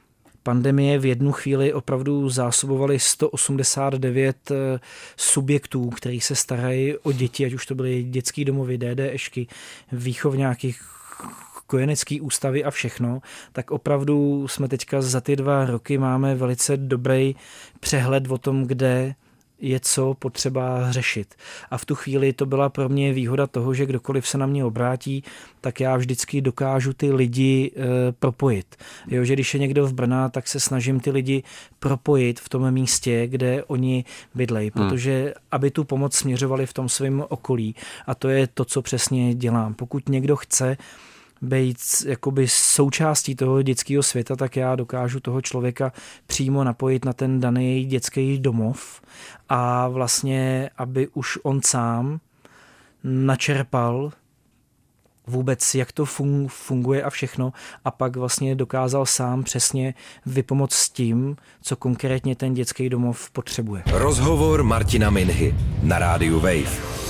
pandemie 0.42 0.98
v 0.98 1.04
jednu 1.04 1.32
chvíli 1.32 1.72
opravdu 1.72 2.28
zásobovali 2.28 2.98
189 2.98 4.50
eh, 4.50 4.80
subjektů, 5.16 5.90
který 5.90 6.20
se 6.20 6.36
starají 6.36 6.96
o 6.96 7.12
děti, 7.12 7.46
ať 7.46 7.52
už 7.52 7.66
to 7.66 7.74
byly 7.74 8.02
dětský 8.02 8.44
domovy, 8.44 8.78
DDŠky, 8.78 9.46
výchovňáky, 9.92 10.74
kojenecký 11.66 12.20
ústavy 12.20 12.64
a 12.64 12.70
všechno, 12.70 13.20
tak 13.52 13.70
opravdu 13.70 14.48
jsme 14.48 14.68
teďka 14.68 15.02
za 15.02 15.20
ty 15.20 15.36
dva 15.36 15.64
roky 15.64 15.98
máme 15.98 16.34
velice 16.34 16.76
dobrý 16.76 17.36
přehled 17.80 18.30
o 18.30 18.38
tom, 18.38 18.66
kde 18.66 19.14
je 19.62 19.80
co 19.80 20.14
potřeba 20.14 20.92
řešit. 20.92 21.34
A 21.70 21.78
v 21.78 21.84
tu 21.84 21.94
chvíli 21.94 22.32
to 22.32 22.46
byla 22.46 22.68
pro 22.68 22.88
mě 22.88 23.12
výhoda 23.12 23.46
toho, 23.46 23.74
že 23.74 23.86
kdokoliv 23.86 24.28
se 24.28 24.38
na 24.38 24.46
mě 24.46 24.64
obrátí, 24.64 25.24
tak 25.60 25.80
já 25.80 25.96
vždycky 25.96 26.40
dokážu 26.40 26.92
ty 26.92 27.12
lidi 27.12 27.70
e, 27.76 28.12
propojit. 28.12 28.76
Jo, 29.06 29.24
že 29.24 29.32
když 29.32 29.54
je 29.54 29.60
někdo 29.60 29.86
v 29.86 29.92
Brna, 29.92 30.28
tak 30.28 30.48
se 30.48 30.60
snažím 30.60 31.00
ty 31.00 31.10
lidi 31.10 31.42
propojit 31.78 32.40
v 32.40 32.48
tom 32.48 32.70
místě, 32.70 33.26
kde 33.26 33.64
oni 33.64 34.04
bydlejí, 34.34 34.72
hmm. 34.74 34.88
protože 34.88 35.34
aby 35.50 35.70
tu 35.70 35.84
pomoc 35.84 36.14
směřovali 36.14 36.66
v 36.66 36.72
tom 36.72 36.88
svém 36.88 37.24
okolí. 37.28 37.74
A 38.06 38.14
to 38.14 38.28
je 38.28 38.46
to, 38.46 38.64
co 38.64 38.82
přesně 38.82 39.34
dělám. 39.34 39.74
Pokud 39.74 40.08
někdo 40.08 40.36
chce 40.36 40.76
být 41.42 41.78
jakoby 42.06 42.48
součástí 42.48 43.34
toho 43.34 43.62
dětského 43.62 44.02
světa, 44.02 44.36
tak 44.36 44.56
já 44.56 44.76
dokážu 44.76 45.20
toho 45.20 45.42
člověka 45.42 45.92
přímo 46.26 46.64
napojit 46.64 47.04
na 47.04 47.12
ten 47.12 47.40
daný 47.40 47.84
dětský 47.84 48.38
domov 48.38 49.02
a 49.48 49.88
vlastně, 49.88 50.70
aby 50.78 51.08
už 51.08 51.38
on 51.42 51.60
sám 51.62 52.20
načerpal 53.04 54.12
vůbec, 55.26 55.74
jak 55.74 55.92
to 55.92 56.04
funguje 56.48 57.02
a 57.02 57.10
všechno 57.10 57.52
a 57.84 57.90
pak 57.90 58.16
vlastně 58.16 58.54
dokázal 58.54 59.06
sám 59.06 59.42
přesně 59.42 59.94
vypomoct 60.26 60.72
s 60.72 60.90
tím, 60.90 61.36
co 61.62 61.76
konkrétně 61.76 62.36
ten 62.36 62.54
dětský 62.54 62.88
domov 62.88 63.30
potřebuje. 63.30 63.82
Rozhovor 63.86 64.62
Martina 64.62 65.10
Minhy 65.10 65.54
na 65.82 65.98
rádiu 65.98 66.40
Wave. 66.40 67.01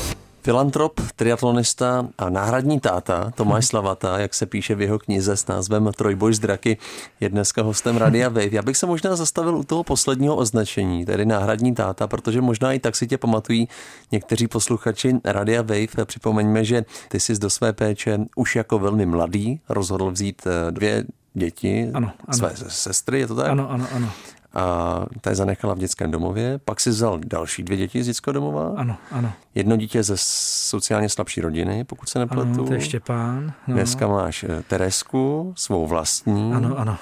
Filantrop, 0.43 1.01
triatlonista 1.17 2.09
a 2.19 2.31
náhradní 2.31 2.81
táta 2.81 3.31
Tomáš 3.35 3.67
Slavata, 3.71 4.19
jak 4.19 4.35
se 4.35 4.47
píše 4.47 4.75
v 4.75 4.81
jeho 4.81 4.99
knize 4.99 5.37
s 5.37 5.47
názvem 5.47 5.91
Trojboj 5.97 6.35
z 6.35 6.39
draky, 6.39 6.79
je 7.21 7.29
dneska 7.29 7.63
hostem 7.63 7.97
Radia 7.97 8.29
Wave. 8.29 8.49
Já 8.53 8.63
bych 8.63 8.77
se 8.77 8.87
možná 8.87 9.17
zastavil 9.17 9.57
u 9.57 9.65
toho 9.65 9.85
posledního 9.85 10.37
označení, 10.37 11.05
tedy 11.05 11.27
náhradní 11.27 11.75
táta, 11.75 12.07
protože 12.07 12.41
možná 12.41 12.73
i 12.73 12.79
tak 12.79 12.97
si 12.97 13.07
tě 13.07 13.19
pamatují 13.19 13.69
někteří 14.13 14.49
posluchači 14.49 15.15
Radia 15.25 15.63
Wave. 15.63 16.05
Připomeňme, 16.05 16.65
že 16.65 16.85
ty 17.09 17.21
jsi 17.21 17.39
do 17.39 17.51
své 17.51 17.73
péče 17.73 18.19
už 18.37 18.57
jako 18.57 18.79
velmi 18.79 19.07
mladý 19.07 19.61
rozhodl 19.69 20.11
vzít 20.11 20.43
eh, 20.47 20.71
dvě 20.71 21.05
děti, 21.35 21.91
ano, 21.95 22.13
ano. 22.27 22.39
své 22.39 22.53
sestry, 22.57 23.21
je 23.21 23.27
to 23.27 23.35
tak? 23.35 23.49
Ano, 23.49 23.71
ano, 23.71 23.87
ano 23.93 24.13
a 24.55 25.07
ta 25.21 25.31
je 25.31 25.37
zanechala 25.37 25.75
v 25.75 25.79
dětském 25.79 26.11
domově. 26.11 26.59
Pak 26.65 26.81
si 26.81 26.91
vzal 26.91 27.21
další 27.27 27.63
dvě 27.63 27.77
děti 27.77 28.03
z 28.03 28.07
dětského 28.07 28.33
domova. 28.33 28.73
Ano, 28.77 28.97
ano. 29.11 29.33
Jedno 29.55 29.77
dítě 29.77 30.03
ze 30.03 30.15
sociálně 30.17 31.09
slabší 31.09 31.41
rodiny, 31.41 31.85
pokud 31.85 32.09
se 32.09 32.19
nepletu. 32.19 32.51
Ano, 32.55 32.67
to 32.67 32.75
je 32.75 32.81
Štěpán. 32.81 33.53
No. 33.67 33.75
Dneska 33.75 34.07
máš 34.07 34.45
eh, 34.45 34.63
Teresku, 34.69 35.53
svou 35.57 35.87
vlastní. 35.87 36.53
Ano, 36.53 36.79
ano. 36.79 36.97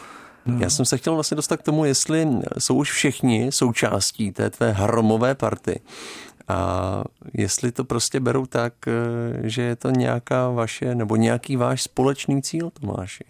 No. 0.46 0.58
Já 0.58 0.70
jsem 0.70 0.84
se 0.84 0.98
chtěl 0.98 1.14
vlastně 1.14 1.34
dostat 1.34 1.56
k 1.56 1.62
tomu, 1.62 1.84
jestli 1.84 2.28
jsou 2.58 2.74
už 2.74 2.92
všichni 2.92 3.52
součástí 3.52 4.32
té 4.32 4.50
tvé 4.50 4.72
hromové 4.72 5.34
party. 5.34 5.80
A 6.48 7.04
jestli 7.34 7.72
to 7.72 7.84
prostě 7.84 8.20
berou 8.20 8.46
tak, 8.46 8.72
eh, 8.86 8.92
že 9.48 9.62
je 9.62 9.76
to 9.76 9.90
nějaká 9.90 10.48
vaše, 10.48 10.94
nebo 10.94 11.16
nějaký 11.16 11.56
váš 11.56 11.82
společný 11.82 12.42
cíl, 12.42 12.70
Tomáši. 12.70 13.24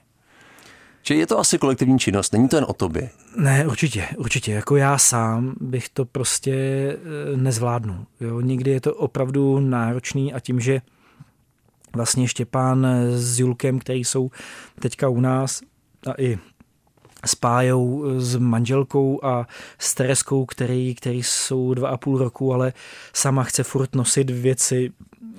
Či 1.03 1.15
je 1.15 1.27
to 1.27 1.39
asi 1.39 1.59
kolektivní 1.59 1.99
činnost, 1.99 2.33
není 2.33 2.49
to 2.49 2.57
jen 2.57 2.67
o 2.69 2.73
tobě? 2.73 3.11
Ne, 3.37 3.67
určitě, 3.67 4.09
určitě. 4.17 4.53
Jako 4.53 4.77
já 4.77 4.99
sám 4.99 5.55
bych 5.61 5.89
to 5.89 6.05
prostě 6.05 6.53
eh, 6.55 7.37
nezvládnul. 7.37 8.07
Jo? 8.21 8.41
Někdy 8.41 8.71
je 8.71 8.81
to 8.81 8.95
opravdu 8.95 9.61
náročný 9.61 10.33
a 10.33 10.41
tím, 10.41 10.61
že 10.61 10.81
vlastně 11.97 12.29
Štěpán 12.29 12.87
s 13.11 13.41
Julkem, 13.41 13.79
který 13.79 14.05
jsou 14.05 14.31
teďka 14.81 15.09
u 15.09 15.21
nás 15.21 15.61
a 16.07 16.23
i 16.23 16.39
s 17.27 17.35
Pájou, 17.35 18.05
s 18.21 18.37
manželkou 18.37 19.25
a 19.25 19.47
s 19.79 19.95
Tereskou, 19.95 20.47
který, 20.47 20.95
který 20.95 21.23
jsou 21.23 21.75
dva 21.75 21.89
a 21.89 21.97
půl 21.97 22.19
roku, 22.19 22.55
ale 22.55 22.73
sama 23.13 23.45
chce 23.45 23.63
furt 23.63 23.95
nosit 23.95 24.31
věci 24.31 24.93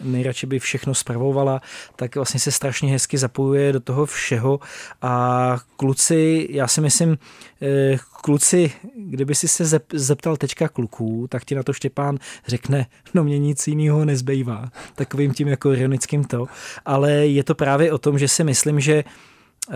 nejradši 0.03 0.45
by 0.45 0.59
všechno 0.59 0.93
spravovala, 0.93 1.61
tak 1.95 2.15
vlastně 2.15 2.39
se 2.39 2.51
strašně 2.51 2.91
hezky 2.91 3.17
zapojuje 3.17 3.73
do 3.73 3.79
toho 3.79 4.05
všeho 4.05 4.59
a 5.01 5.57
kluci, 5.77 6.47
já 6.51 6.67
si 6.67 6.81
myslím, 6.81 7.17
eh, 7.61 7.97
kluci, 8.21 8.71
kdyby 8.95 9.35
si 9.35 9.47
se 9.47 9.79
zeptal 9.93 10.37
teďka 10.37 10.67
kluků, 10.67 11.27
tak 11.29 11.45
ti 11.45 11.55
na 11.55 11.63
to 11.63 11.73
Štěpán 11.73 12.17
řekne, 12.47 12.85
no 13.13 13.23
mě 13.23 13.39
nic 13.39 13.67
jiného 13.67 14.05
nezbývá. 14.05 14.69
Takovým 14.95 15.33
tím 15.33 15.47
jako 15.47 15.73
ironickým 15.73 16.23
to. 16.23 16.45
Ale 16.85 17.11
je 17.11 17.43
to 17.43 17.55
právě 17.55 17.93
o 17.93 17.97
tom, 17.97 18.19
že 18.19 18.27
si 18.27 18.43
myslím, 18.43 18.79
že 18.79 19.03
eh, 19.03 19.75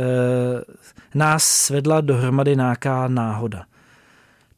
nás 1.15 1.43
svedla 1.43 2.01
dohromady 2.01 2.55
nějaká 2.55 3.07
náhoda 3.07 3.65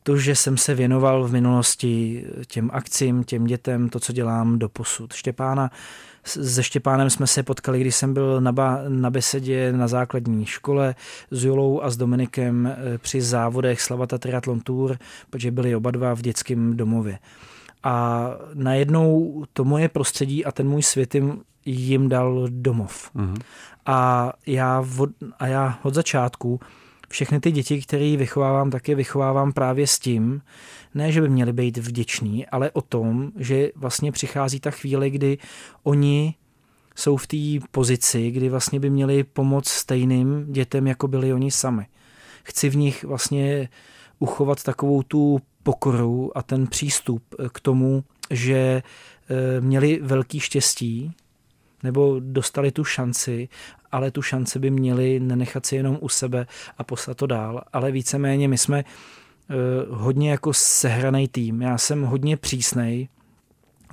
to, 0.07 0.17
že 0.17 0.35
jsem 0.35 0.57
se 0.57 0.75
věnoval 0.75 1.23
v 1.23 1.31
minulosti 1.31 2.25
těm 2.47 2.69
akcím, 2.73 3.23
těm 3.23 3.45
dětem, 3.45 3.89
to, 3.89 3.99
co 3.99 4.13
dělám 4.13 4.59
do 4.59 4.69
posud. 4.69 5.13
Štěpána, 5.13 5.71
se 6.23 6.63
Štěpánem 6.63 7.09
jsme 7.09 7.27
se 7.27 7.43
potkali, 7.43 7.81
když 7.81 7.95
jsem 7.95 8.13
byl 8.13 8.41
na, 8.41 8.51
ba, 8.51 8.79
na 8.87 9.09
besedě 9.09 9.71
na 9.71 9.87
základní 9.87 10.45
škole 10.45 10.95
s 11.31 11.45
Julou 11.45 11.81
a 11.81 11.89
s 11.89 11.97
Dominikem 11.97 12.67
eh, 12.67 12.97
při 12.97 13.21
závodech 13.21 13.81
Slavata 13.81 14.17
Triathlon 14.17 14.59
Tour, 14.59 14.97
protože 15.29 15.51
byli 15.51 15.75
oba 15.75 15.91
dva 15.91 16.13
v 16.15 16.21
dětském 16.21 16.77
domově. 16.77 17.19
A 17.83 18.29
najednou 18.53 19.43
to 19.53 19.63
moje 19.63 19.89
prostředí 19.89 20.45
a 20.45 20.51
ten 20.51 20.69
můj 20.69 20.83
svět 20.83 21.15
jim, 21.15 21.41
jim 21.65 22.09
dal 22.09 22.47
domov. 22.49 23.11
Mm-hmm. 23.15 23.41
A, 23.85 24.33
já 24.45 24.85
od, 24.97 25.09
a 25.39 25.47
já 25.47 25.79
od 25.83 25.93
začátku 25.93 26.59
všechny 27.09 27.39
ty 27.39 27.51
děti, 27.51 27.81
které 27.81 28.17
vychovávám, 28.17 28.71
tak 28.71 28.89
je 28.89 28.95
vychovávám 28.95 29.53
právě 29.53 29.87
s 29.87 29.99
tím, 29.99 30.41
ne, 30.95 31.11
že 31.11 31.21
by 31.21 31.29
měli 31.29 31.53
být 31.53 31.77
vděční, 31.77 32.47
ale 32.47 32.71
o 32.71 32.81
tom, 32.81 33.31
že 33.35 33.69
vlastně 33.75 34.11
přichází 34.11 34.59
ta 34.59 34.71
chvíle, 34.71 35.09
kdy 35.09 35.37
oni 35.83 36.35
jsou 36.95 37.17
v 37.17 37.27
té 37.27 37.67
pozici, 37.71 38.31
kdy 38.31 38.49
vlastně 38.49 38.79
by 38.79 38.89
měli 38.89 39.23
pomoct 39.23 39.69
stejným 39.69 40.53
dětem, 40.53 40.87
jako 40.87 41.07
byli 41.07 41.33
oni 41.33 41.51
sami. 41.51 41.85
Chci 42.43 42.69
v 42.69 42.75
nich 42.75 43.03
vlastně 43.03 43.69
uchovat 44.19 44.63
takovou 44.63 45.03
tu 45.03 45.39
pokoru 45.63 46.37
a 46.37 46.43
ten 46.43 46.67
přístup 46.67 47.23
k 47.51 47.59
tomu, 47.59 48.03
že 48.29 48.55
eh, 49.29 49.61
měli 49.61 49.99
velký 50.03 50.39
štěstí, 50.39 51.13
nebo 51.83 52.19
dostali 52.19 52.71
tu 52.71 52.83
šanci, 52.83 53.49
ale 53.91 54.11
tu 54.11 54.21
šanci 54.21 54.59
by 54.59 54.69
měli 54.69 55.19
nenechat 55.19 55.65
si 55.65 55.75
jenom 55.75 55.97
u 56.01 56.09
sebe 56.09 56.47
a 56.77 56.83
poslat 56.83 57.17
to 57.17 57.27
dál. 57.27 57.61
Ale 57.73 57.91
víceméně 57.91 58.47
my 58.47 58.57
jsme 58.57 58.83
uh, 58.83 59.97
hodně 59.97 60.31
jako 60.31 60.53
sehraný 60.53 61.27
tým. 61.27 61.61
Já 61.61 61.77
jsem 61.77 62.03
hodně 62.03 62.37
přísnej, 62.37 63.07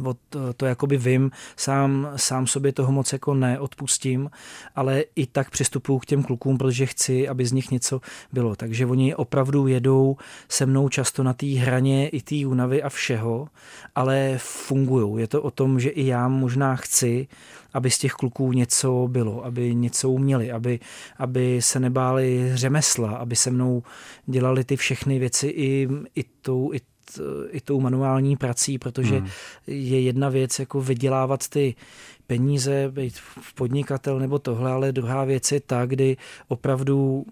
od 0.04 0.18
to, 0.28 0.52
to 0.52 0.66
jakoby 0.66 0.96
vím, 0.96 1.30
sám, 1.56 2.12
sám 2.16 2.46
sobě 2.46 2.72
toho 2.72 2.92
moc 2.92 3.12
jako 3.12 3.34
neodpustím, 3.34 4.30
ale 4.76 5.04
i 5.16 5.26
tak 5.26 5.50
přistupuju 5.50 5.98
k 5.98 6.06
těm 6.06 6.22
klukům, 6.22 6.58
protože 6.58 6.86
chci, 6.86 7.28
aby 7.28 7.46
z 7.46 7.52
nich 7.52 7.70
něco 7.70 8.00
bylo. 8.32 8.56
Takže 8.56 8.86
oni 8.86 9.14
opravdu 9.14 9.66
jedou 9.66 10.16
se 10.48 10.66
mnou 10.66 10.88
často 10.88 11.22
na 11.22 11.32
té 11.32 11.46
hraně 11.46 12.08
i 12.08 12.20
té 12.20 12.46
únavy 12.46 12.82
a 12.82 12.88
všeho, 12.88 13.48
ale 13.94 14.34
fungují. 14.38 15.20
Je 15.20 15.26
to 15.26 15.42
o 15.42 15.50
tom, 15.50 15.80
že 15.80 15.88
i 15.88 16.06
já 16.06 16.28
možná 16.28 16.76
chci, 16.76 17.28
aby 17.74 17.90
z 17.90 17.98
těch 17.98 18.12
kluků 18.12 18.52
něco 18.52 19.08
bylo, 19.10 19.44
aby 19.44 19.74
něco 19.74 20.10
uměli, 20.10 20.52
aby, 20.52 20.80
aby 21.18 21.62
se 21.62 21.80
nebáli 21.80 22.50
řemesla, 22.54 23.10
aby 23.10 23.36
se 23.36 23.50
mnou 23.50 23.82
dělali 24.26 24.64
ty 24.64 24.76
všechny 24.76 25.18
věci 25.18 25.46
i, 25.46 25.88
i 26.14 26.24
tou, 26.42 26.72
i 26.72 26.80
i 27.50 27.60
tou 27.60 27.80
manuální 27.80 28.36
prací, 28.36 28.78
protože 28.78 29.18
hmm. 29.18 29.28
je 29.66 30.00
jedna 30.00 30.28
věc 30.28 30.58
jako 30.58 30.80
vydělávat 30.80 31.48
ty 31.48 31.74
peníze, 32.26 32.88
být 32.90 33.14
podnikatel 33.54 34.18
nebo 34.18 34.38
tohle, 34.38 34.72
ale 34.72 34.92
druhá 34.92 35.24
věc 35.24 35.52
je 35.52 35.60
ta, 35.60 35.86
kdy 35.86 36.16
opravdu 36.48 37.26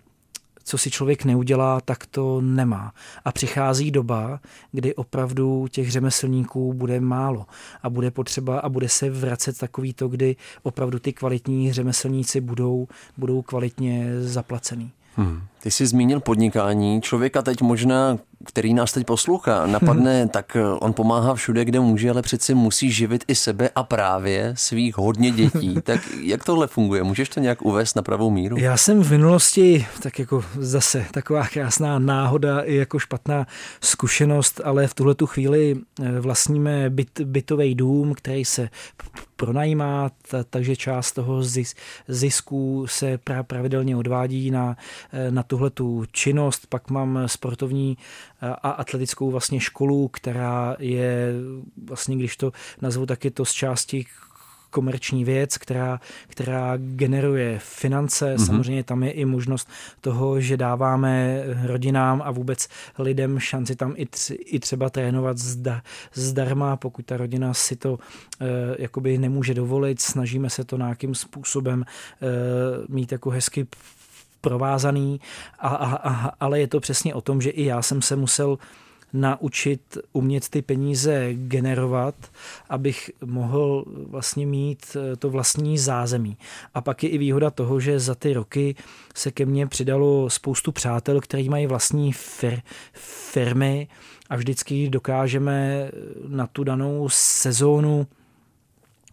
co 0.65 0.79
si 0.79 0.91
člověk 0.91 1.25
neudělá, 1.25 1.81
tak 1.81 2.07
to 2.07 2.41
nemá. 2.41 2.93
A 3.25 3.33
přichází 3.33 3.91
doba, 3.91 4.41
kdy 4.73 4.95
opravdu 4.95 5.69
těch 5.71 5.91
řemeslníků 5.91 6.75
bude 6.75 7.01
málo 7.01 7.47
a 7.83 7.91
bude 7.91 8.11
potřeba 8.11 8.59
a 8.59 8.69
bude 8.69 8.89
se 8.89 9.11
vracet 9.11 9.59
takový 9.59 9.93
to, 9.93 10.09
kdy 10.09 10.37
opravdu 10.63 10.99
ty 10.99 11.13
kvalitní 11.13 11.73
řemeslníci 11.73 12.41
budou, 12.41 12.89
budou 13.17 13.43
kvalitně 13.43 14.07
zaplacený. 14.21 14.91
Hmm. 15.17 15.43
Ty 15.63 15.71
jsi 15.71 15.87
zmínil 15.87 16.21
podnikání. 16.21 17.03
Člověka 17.03 17.43
teď 17.43 17.63
možná, 17.63 18.19
který 18.45 18.75
nás 18.75 18.93
teď 18.93 19.07
poslouchá, 19.07 19.67
napadne, 19.67 20.21
hmm. 20.21 20.29
tak 20.29 20.57
eh, 20.57 20.65
on 20.65 20.93
pomáhá 20.93 21.35
všude, 21.35 21.65
kde 21.65 21.81
může, 21.81 22.11
ale 22.11 22.23
přeci 22.23 22.55
musí 22.55 22.93
živit 22.93 23.25
i 23.29 23.35
sebe 23.35 23.71
a 23.75 23.83
právě 23.83 24.55
svých 24.57 24.97
hodně 24.97 25.31
dětí. 25.31 25.75
tak 25.85 26.01
jak 26.21 26.45
tohle 26.45 26.67
funguje? 26.67 27.03
Můžeš 27.03 27.29
to 27.29 27.41
nějak 27.41 27.63
uvést 27.63 27.95
na 27.95 28.03
pravou 28.03 28.31
míru? 28.31 28.57
Já 28.57 28.77
jsem 28.77 29.03
v 29.03 29.11
minulosti, 29.11 29.87
tak 30.03 30.19
jako 30.19 30.45
zase 30.59 31.07
taková 31.11 31.47
krásná 31.47 31.99
náhoda 31.99 32.61
i 32.61 32.75
jako 32.75 32.99
špatná 32.99 33.47
zkušenost, 33.81 34.61
ale 34.65 34.87
v 34.87 34.95
tuhle 34.95 35.15
tu 35.15 35.27
chvíli 35.27 35.77
eh, 36.03 36.21
vlastníme 36.21 36.91
byt, 36.91 37.21
bytový 37.21 37.75
dům, 37.75 38.15
který 38.15 38.45
se 38.45 38.69
pronajímá, 39.37 40.11
takže 40.51 40.77
část 40.77 41.13
toho 41.13 41.43
zisku 42.09 42.87
se 42.89 43.19
pravidelně 43.47 43.97
odvádí 43.97 44.51
na, 44.51 44.77
eh, 45.13 45.31
na 45.31 45.43
tuhle 45.53 45.71
tu 45.71 46.05
činnost. 46.13 46.67
Pak 46.67 46.91
mám 46.91 47.19
sportovní 47.27 47.99
eh, 48.43 48.49
a 48.49 48.71
atletickou 48.71 49.31
vlastně 49.31 49.61
školu, 49.61 50.09
která 50.09 50.77
je 50.79 51.33
vlastně, 51.85 52.17
když 52.17 52.37
to 52.37 52.53
nazvu, 52.81 53.07
tak 53.07 53.25
je 53.25 53.31
to 53.31 53.45
z 53.45 53.53
části 53.53 54.07
komerční 54.71 55.25
věc, 55.25 55.59
která, 55.59 56.01
která 56.29 56.77
generuje 56.77 57.59
finance. 57.59 58.35
Mm-hmm. 58.35 58.47
Samozřejmě 58.47 58.85
tam 58.85 59.03
je 59.03 59.11
i 59.11 59.25
možnost 59.25 59.69
toho, 60.01 60.41
že 60.41 60.57
dáváme 60.57 61.43
rodinám 61.67 62.23
a 62.25 62.31
vůbec 62.31 62.69
lidem 62.99 63.39
šanci 63.39 63.77
tam 63.77 63.95
i, 63.97 64.07
tři, 64.07 64.35
i 64.35 64.59
třeba 64.59 64.91
trénovat 64.91 65.39
zda, 65.39 65.83
zdarma, 66.15 66.77
pokud 66.77 67.07
ta 67.07 67.17
rodina 67.17 67.55
si 67.55 67.77
to 67.77 67.99
e, 68.41 68.47
jakoby 68.83 69.19
nemůže 69.19 69.55
dovolit. 69.55 70.01
Snažíme 70.01 70.51
se 70.51 70.65
to 70.65 70.77
nějakým 70.77 71.15
způsobem 71.15 71.85
e, 71.85 71.87
mít 72.89 73.13
jako 73.13 73.31
hezky 73.31 73.67
provázaný, 74.43 75.21
a, 75.59 75.69
a, 75.69 75.97
a, 75.97 76.33
ale 76.41 76.61
je 76.61 76.67
to 76.67 76.81
přesně 76.81 77.15
o 77.15 77.21
tom, 77.21 77.41
že 77.41 77.51
i 77.51 77.65
já 77.65 77.83
jsem 77.83 78.03
se 78.03 78.17
musel 78.17 78.59
naučit 79.13 79.99
umět 80.13 80.49
ty 80.49 80.63
peníze 80.63 81.29
generovat, 81.35 82.15
abych 82.69 83.11
mohl 83.25 83.85
vlastně 84.07 84.47
mít 84.47 84.97
eh, 84.97 85.17
to 85.17 85.31
vlastní 85.31 85.79
zázemí. 85.79 86.37
A 86.75 86.81
pak 86.81 87.03
je 87.03 87.09
i 87.09 87.19
výhoda 87.19 87.51
toho, 87.51 87.81
že 87.81 88.01
za 88.01 88.15
ty 88.15 88.33
roky 88.33 88.75
se 89.15 89.31
ke 89.31 89.47
mně 89.47 89.67
přidalo 89.67 90.31
spoustu 90.31 90.73
přátel, 90.73 91.21
kteří 91.21 91.49
mají 91.49 91.67
vlastní 91.67 92.13
fir, 92.13 92.61
firmy 93.33 93.89
a 94.31 94.37
vždycky 94.37 94.91
dokážeme 94.91 95.91
na 96.29 96.47
tu 96.47 96.65
danou 96.65 97.09
sezónu 97.13 98.07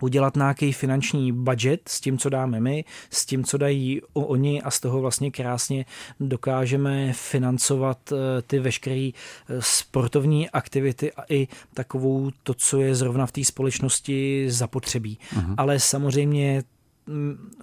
udělat 0.02 0.36
nějaký 0.36 0.74
finanční 0.74 1.32
budget 1.32 1.82
s 1.90 2.02
tím, 2.02 2.18
co 2.18 2.30
dáme 2.30 2.60
my, 2.60 2.86
s 3.10 3.26
tím, 3.26 3.44
co 3.44 3.58
dají 3.58 4.02
oni 4.14 4.62
a 4.62 4.72
z 4.72 4.80
toho 4.80 5.02
vlastně 5.02 5.32
krásně 5.32 5.86
dokážeme 6.20 7.14
financovat 7.14 8.12
eh, 8.12 8.42
ty 8.42 8.60
veškeré 8.60 9.10
eh, 9.10 9.56
sportovní 9.60 10.50
aktivity 10.50 11.14
a 11.14 11.24
i 11.30 11.48
takovou 11.74 12.32
to, 12.44 12.54
co 12.54 12.82
je 12.82 12.96
zrovna 12.96 13.26
v 13.26 13.32
té 13.32 13.46
společnosti 13.46 14.46
zapotřebí. 14.50 15.20
Uh-huh. 15.36 15.56
Ale 15.58 15.80
samozřejmě 15.80 16.64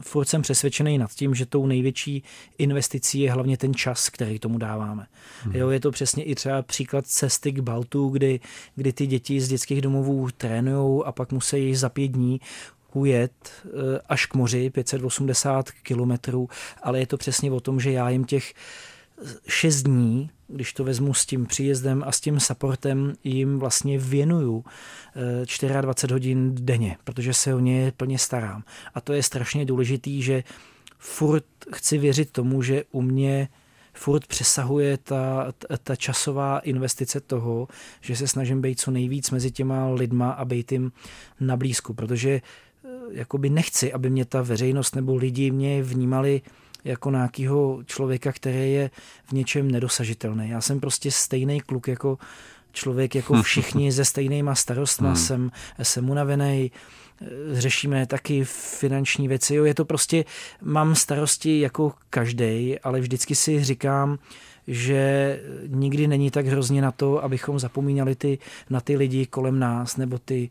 furt 0.00 0.26
jsem 0.26 0.42
přesvědčený 0.42 0.98
nad 0.98 1.10
tím, 1.10 1.34
že 1.34 1.46
tou 1.46 1.66
největší 1.66 2.22
investicí 2.58 3.20
je 3.20 3.32
hlavně 3.32 3.56
ten 3.56 3.74
čas, 3.74 4.08
který 4.08 4.38
tomu 4.38 4.58
dáváme. 4.58 5.06
Hmm. 5.42 5.56
Jo, 5.56 5.70
je 5.70 5.80
to 5.80 5.90
přesně 5.90 6.24
i 6.24 6.34
třeba 6.34 6.62
příklad 6.62 7.06
cesty 7.06 7.52
k 7.52 7.60
Baltu, 7.60 8.08
kdy, 8.08 8.40
kdy 8.74 8.92
ty 8.92 9.06
děti 9.06 9.40
z 9.40 9.48
dětských 9.48 9.80
domovů 9.80 10.28
trénují 10.36 11.02
a 11.04 11.12
pak 11.12 11.32
musí 11.32 11.74
za 11.74 11.88
pět 11.88 12.08
dní 12.08 12.40
ujet 12.92 13.32
eh, 13.64 13.70
až 14.08 14.26
k 14.26 14.34
moři, 14.34 14.70
580 14.70 15.70
kilometrů, 15.70 16.48
ale 16.82 16.98
je 16.98 17.06
to 17.06 17.16
přesně 17.16 17.52
o 17.52 17.60
tom, 17.60 17.80
že 17.80 17.92
já 17.92 18.10
jim 18.10 18.24
těch 18.24 18.54
šest 19.48 19.82
dní, 19.82 20.30
když 20.48 20.72
to 20.72 20.84
vezmu 20.84 21.14
s 21.14 21.26
tím 21.26 21.46
příjezdem 21.46 22.04
a 22.06 22.12
s 22.12 22.20
tím 22.20 22.40
supportem, 22.40 23.14
jim 23.24 23.58
vlastně 23.58 23.98
věnuju 23.98 24.64
24 25.80 26.12
eh, 26.12 26.14
hodin 26.14 26.54
denně, 26.54 26.96
protože 27.04 27.34
se 27.34 27.54
o 27.54 27.58
ně 27.58 27.92
plně 27.96 28.18
starám. 28.18 28.62
A 28.94 29.00
to 29.00 29.12
je 29.12 29.22
strašně 29.22 29.64
důležitý, 29.64 30.22
že 30.22 30.44
furt 30.98 31.44
chci 31.74 31.98
věřit 31.98 32.30
tomu, 32.30 32.62
že 32.62 32.84
u 32.90 33.02
mě 33.02 33.48
furt 33.92 34.26
přesahuje 34.26 34.96
ta, 34.96 35.52
ta 35.82 35.96
časová 35.96 36.58
investice 36.58 37.20
toho, 37.20 37.68
že 38.00 38.16
se 38.16 38.28
snažím 38.28 38.60
být 38.60 38.80
co 38.80 38.90
nejvíc 38.90 39.30
mezi 39.30 39.50
těma 39.50 39.88
lidma 39.88 40.30
a 40.30 40.44
být 40.44 40.72
jim 40.72 40.92
na 41.40 41.56
blízku, 41.56 41.94
protože 41.94 42.30
eh, 42.30 42.88
jakoby 43.10 43.50
nechci, 43.50 43.92
aby 43.92 44.10
mě 44.10 44.24
ta 44.24 44.42
veřejnost 44.42 44.96
nebo 44.96 45.16
lidi 45.16 45.50
mě 45.50 45.82
vnímali 45.82 46.42
jako 46.86 47.10
nějakého 47.10 47.82
člověka, 47.86 48.32
který 48.32 48.72
je 48.72 48.90
v 49.24 49.32
něčem 49.32 49.70
nedosažitelný. 49.70 50.48
Já 50.48 50.60
jsem 50.60 50.80
prostě 50.80 51.10
stejný 51.10 51.60
kluk 51.60 51.88
jako 51.88 52.18
člověk 52.72 53.14
jako 53.14 53.34
všichni 53.42 53.92
se 53.92 54.04
stejnýma 54.04 54.54
starostma, 54.54 55.08
hmm. 55.08 55.16
jsem, 55.16 55.50
jsem 55.82 56.10
unavený, 56.10 56.70
řešíme 57.52 58.06
taky 58.06 58.44
finanční 58.44 59.28
věci. 59.28 59.54
Jo, 59.54 59.64
je 59.64 59.74
to 59.74 59.84
prostě, 59.84 60.24
mám 60.62 60.94
starosti 60.94 61.60
jako 61.60 61.92
každý, 62.10 62.78
ale 62.78 63.00
vždycky 63.00 63.34
si 63.34 63.64
říkám, 63.64 64.18
že 64.66 65.40
nikdy 65.66 66.08
není 66.08 66.30
tak 66.30 66.46
hrozně 66.46 66.82
na 66.82 66.92
to, 66.92 67.24
abychom 67.24 67.58
zapomínali 67.58 68.14
ty, 68.14 68.38
na 68.70 68.80
ty 68.80 68.96
lidi 68.96 69.26
kolem 69.26 69.58
nás 69.58 69.96
nebo 69.96 70.18
ty 70.18 70.50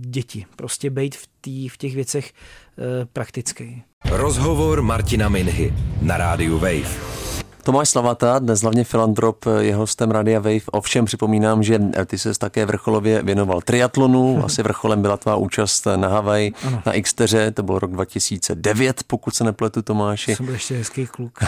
děti. 0.00 0.46
Prostě 0.56 0.90
být 0.90 1.16
v, 1.16 1.28
tý, 1.40 1.68
v 1.68 1.76
těch 1.76 1.94
věcech 1.94 2.32
e, 2.32 3.06
praktický. 3.06 3.82
Rozhovor 4.08 4.80
Martina 4.82 5.28
Minhy 5.28 5.72
na 6.00 6.16
rádiu 6.16 6.58
Wave. 6.58 7.27
Tomáš 7.68 7.88
Slavata, 7.88 8.38
dnes 8.38 8.60
hlavně 8.60 8.84
filantrop, 8.84 9.44
je 9.58 9.74
hostem 9.74 10.10
Radia 10.10 10.40
Wave. 10.40 10.60
Ovšem 10.72 11.04
připomínám, 11.04 11.62
že 11.62 11.78
ty 12.06 12.18
se 12.18 12.38
také 12.38 12.66
vrcholově 12.66 13.22
věnoval 13.22 13.60
triatlonu. 13.60 14.40
Asi 14.44 14.62
vrcholem 14.62 15.02
byla 15.02 15.16
tvá 15.16 15.36
účast 15.36 15.86
na 15.96 16.08
Havaj, 16.08 16.50
na 16.86 16.92
Xteře, 17.02 17.50
to 17.50 17.62
byl 17.62 17.78
rok 17.78 17.90
2009, 17.90 19.02
pokud 19.06 19.34
se 19.34 19.44
nepletu 19.44 19.82
Tomáši. 19.82 20.36
Jsem 20.36 20.46
byl 20.46 20.54
ještě 20.54 20.76
hezký 20.76 21.06
kluk. 21.06 21.38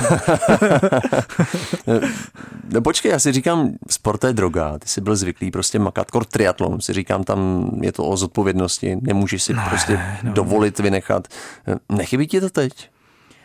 no 2.72 2.82
počkej, 2.82 3.10
já 3.10 3.18
si 3.18 3.32
říkám, 3.32 3.72
sport 3.90 4.24
je 4.24 4.32
droga, 4.32 4.78
ty 4.78 4.88
jsi 4.88 5.00
byl 5.00 5.16
zvyklý 5.16 5.50
prostě 5.50 5.78
makat, 5.78 6.10
kor 6.10 6.24
triatlon, 6.24 6.80
si 6.80 6.92
říkám, 6.92 7.24
tam 7.24 7.70
je 7.82 7.92
to 7.92 8.04
o 8.04 8.16
zodpovědnosti, 8.16 8.96
nemůžeš 9.00 9.42
si 9.42 9.54
ne, 9.54 9.66
prostě 9.68 10.00
no. 10.22 10.32
dovolit 10.32 10.78
vynechat. 10.78 11.28
Nechybí 11.88 12.26
ti 12.26 12.40
to 12.40 12.50
teď? 12.50 12.90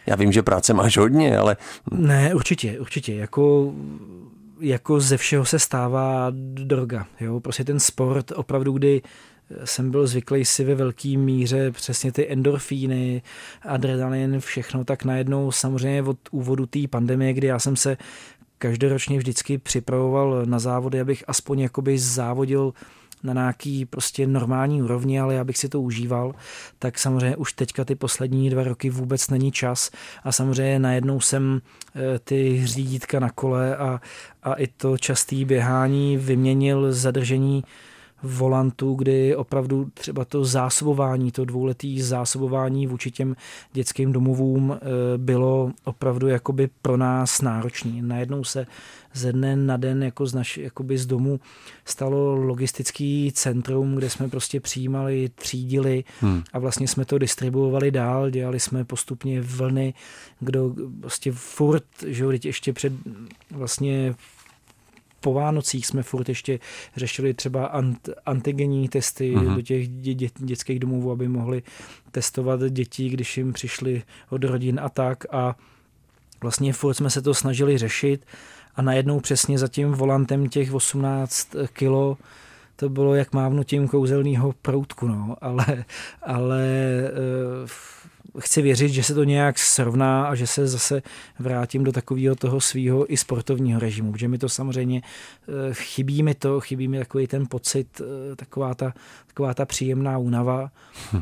Já 0.06 0.16
vím, 0.16 0.32
že 0.32 0.44
práce 0.44 0.74
máš 0.74 0.98
hodně, 0.98 1.38
ale... 1.38 1.58
Ne, 1.92 2.36
určitě, 2.36 2.80
určitě. 2.80 3.16
Jako 3.16 3.74
jako 4.60 5.00
ze 5.00 5.18
všeho 5.18 5.46
se 5.46 5.60
stává 5.60 6.28
droga. 6.54 7.06
Jo? 7.20 7.40
Prostě 7.40 7.64
ten 7.64 7.80
sport 7.80 8.32
opravdu, 8.32 8.72
kdy 8.72 9.02
jsem 9.64 9.92
byl 9.92 10.08
zvyklý 10.08 10.46
si 10.46 10.64
ve 10.64 10.76
velké 10.76 11.18
míře 11.18 11.72
přesně 11.72 12.12
ty 12.12 12.32
endorfíny, 12.32 13.22
adrenalin, 13.62 14.40
všechno, 14.40 14.86
tak 14.86 15.06
najednou 15.06 15.52
samozřejmě 15.52 16.04
od 16.04 16.18
úvodu 16.32 16.66
té 16.66 16.80
pandemie, 16.90 17.34
kdy 17.34 17.48
já 17.48 17.60
jsem 17.60 17.76
se 17.76 17.98
každoročně 18.58 19.18
vždycky 19.18 19.58
připravoval 19.58 20.46
na 20.46 20.60
závody, 20.60 21.02
abych 21.02 21.24
aspoň 21.28 21.60
jakoby 21.60 22.00
závodil 22.00 22.74
na 23.26 23.34
nějaký 23.34 23.86
prostě 23.86 24.28
normální 24.28 24.84
úrovni, 24.84 25.20
ale 25.20 25.34
já 25.34 25.44
bych 25.44 25.58
si 25.58 25.70
to 25.70 25.82
užíval, 25.82 26.36
tak 26.80 27.00
samozřejmě 27.00 27.36
už 27.36 27.54
teďka 27.54 27.86
ty 27.86 27.96
poslední 27.96 28.50
dva 28.50 28.64
roky 28.64 28.90
vůbec 28.90 29.30
není 29.30 29.52
čas 29.52 29.92
a 30.24 30.32
samozřejmě 30.32 30.80
najednou 30.80 31.20
jsem 31.20 31.62
eh, 31.96 32.20
ty 32.20 32.62
řídítka 32.68 33.20
na 33.20 33.30
kole 33.30 33.78
a, 33.78 34.02
a 34.44 34.54
i 34.54 34.68
to 34.68 34.98
častý 34.98 35.46
běhání 35.46 36.18
vyměnil 36.18 36.94
zadržení 36.94 37.64
volantu, 38.26 38.94
kdy 38.94 39.36
opravdu 39.36 39.90
třeba 39.94 40.26
to 40.26 40.46
zásobování, 40.46 41.32
to 41.32 41.46
dvouletý 41.46 42.02
zásobování 42.02 42.88
vůči 42.88 43.12
těm 43.12 43.36
dětským 43.74 44.12
domovům 44.12 44.78
eh, 44.78 45.18
bylo 45.18 45.72
opravdu 45.84 46.28
jakoby 46.28 46.70
pro 46.82 46.98
nás 46.98 47.42
náročný. 47.42 48.02
Najednou 48.02 48.44
se 48.44 48.68
ze 49.14 49.34
dne 49.34 49.56
na 49.56 49.78
den 49.78 50.04
jako 50.04 50.26
z, 50.26 50.34
naš, 50.34 50.58
jakoby 50.58 50.98
z 50.98 51.06
domu 51.06 51.40
stalo 51.86 52.36
logistický 52.36 53.32
centrum, 53.32 53.96
kde 53.96 54.10
jsme 54.10 54.30
prostě 54.30 54.60
přijímali, 54.60 55.30
třídili 55.36 56.04
hmm. 56.22 56.44
a 56.54 56.60
vlastně 56.60 56.88
jsme 56.88 57.06
to 57.06 57.18
distribuovali 57.18 57.92
dál, 57.92 58.30
dělali 58.30 58.60
jsme 58.60 58.86
postupně 58.86 59.42
vlny, 59.42 59.94
kdo 60.40 60.76
prostě 61.02 61.32
furt, 61.32 61.84
že 62.08 62.24
jo, 62.24 62.32
ještě 62.44 62.74
před 62.74 62.94
vlastně 63.52 64.16
po 65.26 65.34
Vánocích 65.34 65.88
jsme 65.88 66.04
furt 66.04 66.30
ještě 66.30 66.60
řešili 66.96 67.34
třeba 67.34 67.66
ant, 67.66 68.10
antigenní 68.26 68.90
testy 68.90 69.36
mm-hmm. 69.36 69.56
do 69.56 69.62
těch 69.62 69.88
dě, 69.88 70.14
dě, 70.14 70.28
dětských 70.36 70.80
domovů, 70.80 71.12
aby 71.12 71.28
mohli 71.28 71.64
testovat 72.12 72.60
děti, 72.70 73.10
když 73.10 73.38
jim 73.38 73.54
přišli 73.54 74.04
od 74.30 74.44
rodin 74.44 74.80
a 74.84 74.90
tak 74.90 75.26
a 75.32 75.56
vlastně 76.42 76.74
furt 76.74 76.94
jsme 76.94 77.10
se 77.10 77.22
to 77.22 77.34
snažili 77.34 77.78
řešit 77.78 78.26
a 78.76 78.82
najednou 78.82 79.20
přesně 79.20 79.58
za 79.60 79.68
tím 79.68 79.92
volantem 79.92 80.50
těch 80.50 80.74
18 80.74 81.56
kilo 81.74 82.18
to 82.76 82.90
bylo 82.90 83.16
jak 83.16 83.34
mávnutím 83.34 83.88
kouzelného 83.88 84.54
proutku, 84.62 85.08
no, 85.08 85.36
ale, 85.42 85.86
ale 86.22 86.68
uh, 87.64 87.70
chci 88.40 88.62
věřit, 88.62 88.90
že 88.90 89.04
se 89.04 89.14
to 89.14 89.24
nějak 89.24 89.60
srovná 89.60 90.26
a 90.26 90.36
že 90.36 90.48
se 90.48 90.68
zase 90.68 91.02
vrátím 91.40 91.84
do 91.84 91.92
takového 91.92 92.36
toho 92.36 92.62
svého 92.62 93.14
i 93.14 93.18
sportovního 93.18 93.80
režimu, 93.80 94.12
protože 94.12 94.28
mi 94.28 94.38
to 94.38 94.50
samozřejmě 94.50 95.02
uh, 95.48 95.56
chybí 95.74 96.24
mi 96.24 96.34
to, 96.34 96.60
chybí 96.60 96.88
mi 96.88 97.00
takový 97.00 97.28
ten 97.28 97.48
pocit, 97.48 98.02
uh, 98.02 98.36
taková 98.36 98.76
ta, 98.76 98.94
taková 99.28 99.54
ta 99.54 99.66
příjemná 99.66 100.18
únava. 100.18 100.72
Hm. 101.14 101.22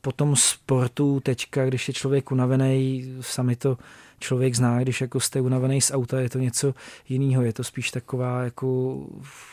Po 0.00 0.12
tom 0.12 0.36
sportu 0.36 1.20
teďka, 1.20 1.66
když 1.66 1.88
je 1.88 1.94
člověk 1.94 2.32
unavený, 2.32 3.04
sami 3.20 3.56
to 3.56 3.78
člověk 4.18 4.54
zná, 4.54 4.80
když 4.80 5.00
jako 5.00 5.20
jste 5.20 5.40
unavený 5.40 5.80
z 5.80 5.90
auta, 5.90 6.20
je 6.20 6.30
to 6.30 6.38
něco 6.38 6.74
jiného, 7.08 7.42
je 7.42 7.52
to 7.52 7.64
spíš 7.64 7.90
taková 7.90 8.42
jako, 8.42 8.98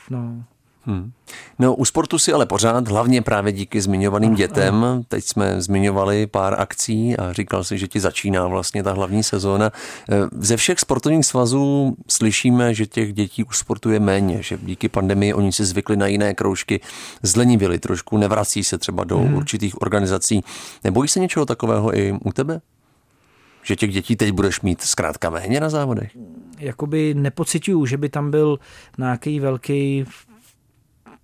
no, 0.10 0.44
Hmm. 0.86 1.12
No, 1.60 1.76
u 1.76 1.86
sportu 1.86 2.20
si 2.20 2.34
ale 2.34 2.46
pořád, 2.46 2.88
hlavně 2.88 3.22
právě 3.22 3.54
díky 3.54 3.82
zmiňovaným 3.82 4.36
dětem. 4.36 4.86
Teď 5.08 5.24
jsme 5.24 5.62
zmiňovali 5.62 6.28
pár 6.28 6.62
akcí 6.62 7.18
a 7.18 7.34
říkal 7.34 7.64
si, 7.64 7.78
že 7.78 7.88
ti 7.88 8.00
začíná 8.00 8.48
vlastně 8.48 8.84
ta 8.84 8.94
hlavní 8.94 9.24
sezóna. 9.24 9.72
Eh, 10.10 10.16
ze 10.32 10.58
všech 10.58 10.80
sportovních 10.80 11.26
svazů 11.26 11.96
slyšíme, 12.10 12.74
že 12.74 12.86
těch 12.86 13.14
dětí 13.14 13.44
už 13.44 13.58
sportuje 13.58 14.00
méně, 14.00 14.44
že 14.44 14.58
díky 14.62 14.90
pandemii 14.90 15.34
oni 15.34 15.52
si 15.52 15.66
zvykli 15.66 15.98
na 15.98 16.08
jiné 16.08 16.34
kroužky, 16.34 16.80
zlenivili 17.24 17.80
trošku, 17.80 18.18
nevrací 18.18 18.64
se 18.64 18.78
třeba 18.78 19.04
do 19.04 19.18
hmm. 19.18 19.34
určitých 19.34 19.82
organizací. 19.82 20.44
Nebojí 20.84 21.10
se 21.10 21.20
něčeho 21.20 21.46
takového 21.46 21.98
i 21.98 22.12
u 22.24 22.32
tebe? 22.34 22.62
Že 23.64 23.76
těch 23.76 23.92
dětí 23.92 24.16
teď 24.16 24.32
budeš 24.32 24.62
mít 24.62 24.82
zkrátka 24.82 25.30
méně 25.30 25.60
na 25.60 25.70
závodech? 25.70 26.18
Jakoby 26.60 27.14
nepocituju, 27.14 27.86
že 27.86 27.98
by 27.98 28.10
tam 28.10 28.32
byl 28.32 28.60
nějaký 28.98 29.40
velký 29.40 30.06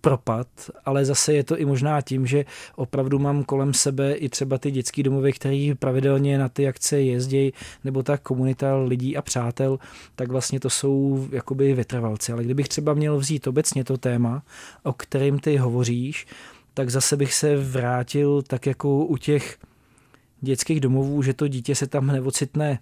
propad, 0.01 0.47
ale 0.85 1.05
zase 1.05 1.33
je 1.33 1.43
to 1.43 1.57
i 1.57 1.65
možná 1.65 2.01
tím, 2.01 2.27
že 2.27 2.45
opravdu 2.75 3.19
mám 3.19 3.43
kolem 3.43 3.73
sebe 3.73 4.13
i 4.13 4.29
třeba 4.29 4.57
ty 4.57 4.71
dětský 4.71 5.03
domovy, 5.03 5.33
který 5.33 5.75
pravidelně 5.75 6.37
na 6.37 6.49
ty 6.49 6.67
akce 6.67 7.01
jezdí, 7.01 7.53
nebo 7.83 8.03
ta 8.03 8.17
komunita 8.17 8.75
lidí 8.77 9.17
a 9.17 9.21
přátel, 9.21 9.79
tak 10.15 10.31
vlastně 10.31 10.59
to 10.59 10.69
jsou 10.69 11.27
jakoby 11.31 11.73
vytrvalci. 11.73 12.31
Ale 12.31 12.43
kdybych 12.43 12.67
třeba 12.67 12.93
měl 12.93 13.17
vzít 13.17 13.47
obecně 13.47 13.83
to 13.83 13.97
téma, 13.97 14.43
o 14.83 14.93
kterým 14.93 15.39
ty 15.39 15.57
hovoříš, 15.57 16.27
tak 16.73 16.89
zase 16.89 17.17
bych 17.17 17.33
se 17.33 17.57
vrátil 17.57 18.41
tak 18.41 18.65
jako 18.65 19.05
u 19.05 19.17
těch 19.17 19.57
dětských 20.41 20.79
domovů, 20.79 21.21
že 21.21 21.33
to 21.33 21.47
dítě 21.47 21.75
se 21.75 21.87
tam 21.87 22.07
neocitne 22.07 22.79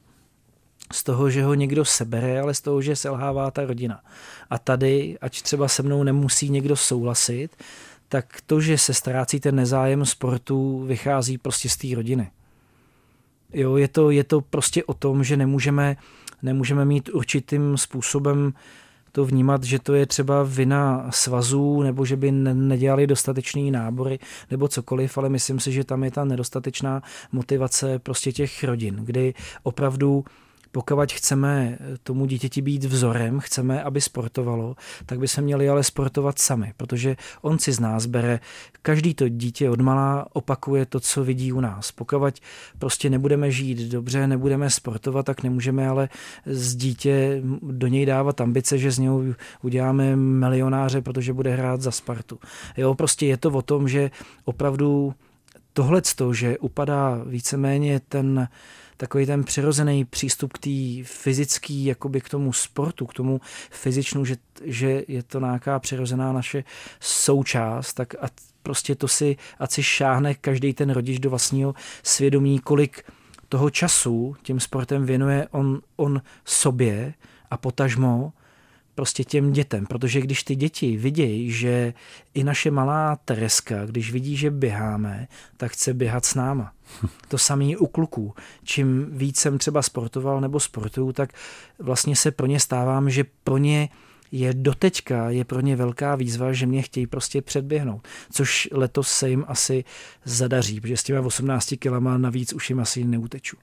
z 0.92 1.04
toho, 1.04 1.30
že 1.30 1.44
ho 1.44 1.54
někdo 1.54 1.86
sebere, 1.86 2.42
ale 2.42 2.54
z 2.54 2.62
toho, 2.62 2.82
že 2.82 2.96
selhává 2.96 3.52
ta 3.52 3.66
rodina. 3.66 4.02
A 4.50 4.60
tady, 4.60 5.18
ať 5.22 5.42
třeba 5.42 5.68
se 5.68 5.84
mnou 5.84 6.04
nemusí 6.04 6.50
někdo 6.50 6.76
souhlasit, 6.76 7.50
tak 8.10 8.42
to, 8.46 8.62
že 8.62 8.78
se 8.78 8.94
ztrácí 8.94 9.40
ten 9.40 9.56
nezájem 9.56 10.06
sportu, 10.06 10.86
vychází 10.86 11.38
prostě 11.38 11.70
z 11.70 11.78
té 11.78 11.88
rodiny. 11.96 12.32
Jo, 13.54 13.78
je 13.78 13.88
to, 13.88 14.12
je 14.12 14.24
to 14.24 14.42
prostě 14.42 14.84
o 14.84 14.94
tom, 14.94 15.24
že 15.24 15.38
nemůžeme, 15.38 15.98
nemůžeme 16.42 16.86
mít 16.86 17.10
určitým 17.10 17.78
způsobem 17.78 18.54
to 19.12 19.26
vnímat, 19.26 19.64
že 19.64 19.80
to 19.80 19.94
je 19.94 20.06
třeba 20.06 20.44
vina 20.44 21.08
svazů, 21.10 21.82
nebo 21.84 22.06
že 22.06 22.16
by 22.16 22.32
nedělali 22.32 23.08
dostatečný 23.08 23.72
nábory, 23.72 24.20
nebo 24.52 24.68
cokoliv, 24.68 25.18
ale 25.18 25.30
myslím 25.30 25.60
si, 25.60 25.72
že 25.72 25.84
tam 25.84 26.04
je 26.04 26.12
ta 26.12 26.26
nedostatečná 26.26 27.02
motivace 27.32 28.00
prostě 28.00 28.32
těch 28.32 28.64
rodin, 28.64 28.96
kdy 28.96 29.34
opravdu 29.64 30.26
pokud 30.76 31.12
chceme 31.12 31.78
tomu 32.04 32.26
dítěti 32.26 32.62
být 32.62 32.84
vzorem, 32.84 33.40
chceme, 33.40 33.84
aby 33.84 34.02
sportovalo, 34.02 34.76
tak 35.06 35.20
by 35.20 35.28
se 35.28 35.42
měli 35.42 35.70
ale 35.70 35.84
sportovat 35.84 36.40
sami, 36.40 36.74
protože 36.78 37.16
on 37.42 37.60
si 37.60 37.72
z 37.72 37.80
nás 37.80 38.06
bere, 38.06 38.40
každý 38.82 39.14
to 39.14 39.30
dítě 39.30 39.70
od 39.70 39.82
malá 39.82 40.28
opakuje 40.34 40.86
to, 40.86 41.00
co 41.00 41.24
vidí 41.24 41.54
u 41.54 41.60
nás. 41.60 41.92
Pokud 41.92 42.34
prostě 42.80 43.10
nebudeme 43.10 43.52
žít 43.52 43.92
dobře, 43.92 44.28
nebudeme 44.28 44.70
sportovat, 44.70 45.26
tak 45.26 45.44
nemůžeme 45.44 45.88
ale 45.88 46.10
z 46.46 46.76
dítě 46.76 47.42
do 47.62 47.88
něj 47.88 48.06
dávat 48.06 48.42
ambice, 48.42 48.78
že 48.78 48.92
z 48.92 49.00
něho 49.00 49.22
uděláme 49.62 50.16
milionáře, 50.16 51.02
protože 51.02 51.34
bude 51.34 51.56
hrát 51.56 51.82
za 51.82 51.92
Spartu. 51.92 52.40
Jo, 52.78 52.96
prostě 52.96 53.26
je 53.26 53.38
to 53.38 53.50
o 53.50 53.62
tom, 53.62 53.88
že 53.88 54.12
opravdu 54.46 55.14
tohle, 55.74 56.02
že 56.32 56.58
upadá 56.58 57.24
víceméně 57.26 58.00
ten 58.00 58.48
takový 58.98 59.26
ten 59.26 59.44
přirozený 59.44 60.06
přístup 60.06 60.54
k 60.54 60.58
té 60.58 61.04
fyzický, 61.04 61.86
jakoby 61.86 62.22
k 62.22 62.30
tomu 62.30 62.54
sportu, 62.54 63.06
k 63.06 63.14
tomu 63.14 63.42
fyzičnu, 63.70 64.26
že, 64.26 64.36
že 64.64 65.04
je 65.08 65.24
to 65.24 65.40
nějaká 65.40 65.80
přirozená 65.80 66.34
naše 66.34 66.64
součást, 67.00 67.94
tak 67.94 68.16
a 68.16 68.28
prostě 68.64 68.96
to 68.96 69.08
si, 69.08 69.38
ať 69.60 69.72
si 69.72 69.84
šáhne 69.84 70.36
každý 70.36 70.74
ten 70.74 70.90
rodič 70.90 71.20
do 71.20 71.30
vlastního 71.30 71.74
svědomí, 72.04 72.60
kolik 72.60 73.04
toho 73.50 73.70
času 73.70 74.36
tím 74.42 74.60
sportem 74.60 75.06
věnuje 75.06 75.48
on, 75.52 75.82
on 75.96 76.22
sobě 76.46 77.14
a 77.52 77.58
potažmo 77.58 78.34
prostě 78.96 79.24
těm 79.24 79.52
dětem, 79.52 79.86
protože 79.86 80.22
když 80.22 80.44
ty 80.44 80.56
děti 80.56 80.98
vidějí, 80.98 81.52
že 81.52 81.94
i 82.34 82.44
naše 82.44 82.72
malá 82.72 83.16
Tereska, 83.16 83.86
když 83.86 84.12
vidí, 84.12 84.38
že 84.38 84.52
běháme, 84.52 85.28
tak 85.58 85.72
chce 85.72 85.94
běhat 85.94 86.26
s 86.26 86.36
náma. 86.36 86.72
To 87.28 87.38
samé 87.38 87.78
u 87.78 87.88
kluků. 87.88 88.34
Čím 88.64 89.08
víc 89.12 89.40
jsem 89.40 89.58
třeba 89.58 89.82
sportoval 89.82 90.42
nebo 90.42 90.60
sportuju, 90.60 91.12
tak 91.12 91.30
vlastně 91.80 92.16
se 92.16 92.32
pro 92.32 92.48
ně 92.48 92.60
stávám, 92.60 93.10
že 93.10 93.24
pro 93.44 93.58
ně 93.58 93.90
je 94.36 94.54
doteďka 94.54 95.30
je 95.30 95.46
pro 95.46 95.62
ně 95.62 95.76
velká 95.76 96.16
výzva, 96.16 96.54
že 96.54 96.66
mě 96.66 96.82
chtějí 96.82 97.08
prostě 97.08 97.42
předběhnout. 97.42 98.08
Což 98.32 98.70
letos 98.72 99.08
se 99.08 99.30
jim 99.30 99.46
asi 99.48 99.84
zadaří, 100.26 100.82
protože 100.82 100.98
s 100.98 101.04
těma 101.04 101.26
18 101.26 101.74
kilama 101.80 102.18
navíc 102.18 102.54
už 102.54 102.70
jim 102.70 102.80
asi 102.80 103.04
neuteču. 103.04 103.58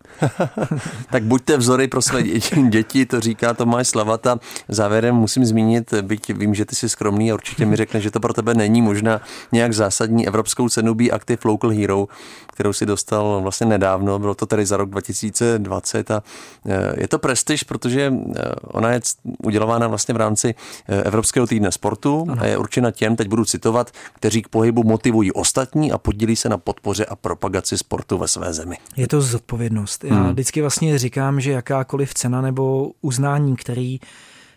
tak 1.11 1.22
buďte 1.22 1.56
vzory 1.56 1.88
pro 1.88 2.02
své 2.02 2.22
děti, 2.68 3.06
to 3.06 3.20
říká 3.20 3.54
Tomáš 3.54 3.88
Slavata. 3.88 4.38
Závěrem 4.68 5.14
musím 5.14 5.44
zmínit, 5.44 5.94
byť 6.02 6.35
vím, 6.35 6.54
že 6.54 6.64
ty 6.64 6.74
jsi 6.74 6.88
skromný 6.88 7.30
a 7.30 7.35
určitě 7.35 7.66
mi 7.66 7.76
řekne, 7.76 8.00
že 8.00 8.11
to 8.11 8.20
pro 8.20 8.32
tebe 8.32 8.54
není 8.54 8.82
možná 8.82 9.20
nějak 9.52 9.72
zásadní 9.72 10.26
evropskou 10.26 10.68
cenu 10.68 10.94
Be 10.94 11.11
Active 11.11 11.40
Local 11.44 11.70
Hero, 11.70 12.08
kterou 12.52 12.72
si 12.72 12.87
dostal 12.87 13.40
vlastně 13.42 13.66
nedávno, 13.66 14.18
bylo 14.18 14.35
to 14.35 14.46
tedy 14.46 14.66
za 14.66 14.76
rok 14.76 14.90
2020 14.90 16.11
a 16.11 16.22
e, 16.66 17.00
je 17.00 17.08
to 17.08 17.18
prestiž, 17.18 17.62
protože 17.62 18.02
e, 18.02 18.12
ona 18.62 18.92
je 18.92 19.00
udělována 19.42 19.88
vlastně 19.88 20.14
v 20.14 20.16
rámci 20.16 20.54
Evropského 20.88 21.46
týdne 21.46 21.72
sportu 21.72 22.27
ano. 22.29 22.42
a 22.42 22.46
je 22.46 22.59
určena 22.59 22.90
těm, 22.90 23.16
teď 23.16 23.29
budu 23.29 23.44
citovat, 23.44 23.90
kteří 24.14 24.42
k 24.42 24.48
pohybu 24.48 24.83
motivují 24.85 25.33
ostatní 25.33 25.92
a 25.92 25.98
podílí 25.98 26.37
se 26.37 26.48
na 26.48 26.59
podpoře 26.59 27.05
a 27.05 27.16
propagaci 27.16 27.79
sportu 27.79 28.18
ve 28.18 28.29
své 28.29 28.53
zemi. 28.53 28.77
Je 28.96 29.09
to 29.09 29.20
zodpovědnost. 29.20 30.05
Já 30.05 30.14
hmm. 30.14 30.33
vždycky 30.33 30.61
vlastně 30.61 30.98
říkám, 30.98 31.40
že 31.40 31.53
jakákoliv 31.53 32.14
cena 32.14 32.40
nebo 32.40 32.90
uznání, 33.01 33.57
který 33.57 34.01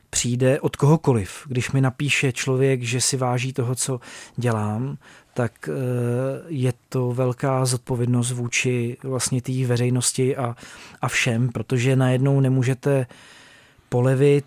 přijde 0.10 0.60
od 0.60 0.76
kohokoliv. 0.76 1.44
Když 1.48 1.72
mi 1.72 1.82
napíše 1.82 2.32
člověk, 2.32 2.84
že 2.84 3.02
si 3.02 3.18
váží 3.18 3.54
toho, 3.54 3.76
co 3.76 4.00
dělám, 4.38 4.98
tak 5.34 5.70
eh, 5.70 5.74
je 6.48 6.74
to 6.90 7.12
velká 7.12 7.66
zodpovědnost 7.66 8.32
vůči 8.32 8.98
vlastně 9.04 9.42
té 9.42 9.68
veřejnosti 9.68 10.36
a, 10.36 10.56
a 11.02 11.08
všem, 11.08 11.50
protože 11.50 11.96
najednou 11.96 12.40
nemůžete 12.40 13.06
polevit. 13.96 14.46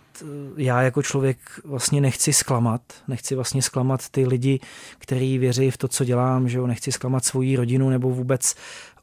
Já 0.56 0.82
jako 0.82 1.02
člověk 1.02 1.38
vlastně 1.64 2.00
nechci 2.00 2.32
zklamat, 2.32 2.80
nechci 3.08 3.34
vlastně 3.34 3.62
zklamat 3.62 4.08
ty 4.08 4.26
lidi, 4.26 4.60
kteří 4.98 5.38
věří 5.38 5.70
v 5.70 5.76
to, 5.76 5.88
co 5.88 6.04
dělám, 6.04 6.48
že 6.48 6.58
jo, 6.58 6.66
nechci 6.66 6.92
zklamat 6.92 7.24
svoji 7.24 7.56
rodinu 7.56 7.90
nebo 7.90 8.10
vůbec 8.10 8.54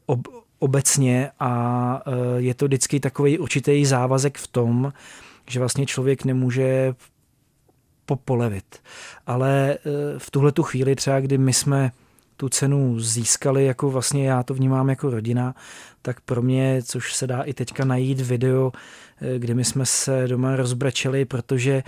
ob, 0.06 0.20
obecně 0.58 1.30
a 1.40 2.02
eh, 2.06 2.10
je 2.36 2.54
to 2.54 2.64
vždycky 2.64 3.00
takový 3.00 3.38
určitý 3.38 3.86
závazek 3.86 4.38
v 4.38 4.46
tom, 4.46 4.92
že 5.50 5.58
vlastně 5.58 5.86
člověk 5.86 6.24
nemůže 6.24 6.94
popolevit. 8.04 8.78
Ale 9.26 9.74
eh, 9.74 9.78
v 10.18 10.30
tuhle 10.30 10.52
tu 10.52 10.62
chvíli 10.62 10.94
třeba, 10.94 11.20
kdy 11.20 11.38
my 11.38 11.52
jsme 11.52 11.92
tu 12.36 12.48
cenu 12.48 13.00
získali, 13.00 13.64
jako 13.64 13.90
vlastně 13.90 14.28
já 14.28 14.42
to 14.42 14.54
vnímám 14.54 14.88
jako 14.88 15.10
rodina, 15.10 15.54
tak 16.02 16.20
pro 16.20 16.42
mě, 16.42 16.82
což 16.82 17.14
se 17.14 17.26
dá 17.26 17.42
i 17.42 17.54
teďka 17.54 17.84
najít 17.84 18.20
video, 18.20 18.72
kdy 19.38 19.54
my 19.54 19.64
jsme 19.64 19.86
se 19.86 20.28
doma 20.28 20.56
rozbračili, 20.56 21.24
protože 21.24 21.82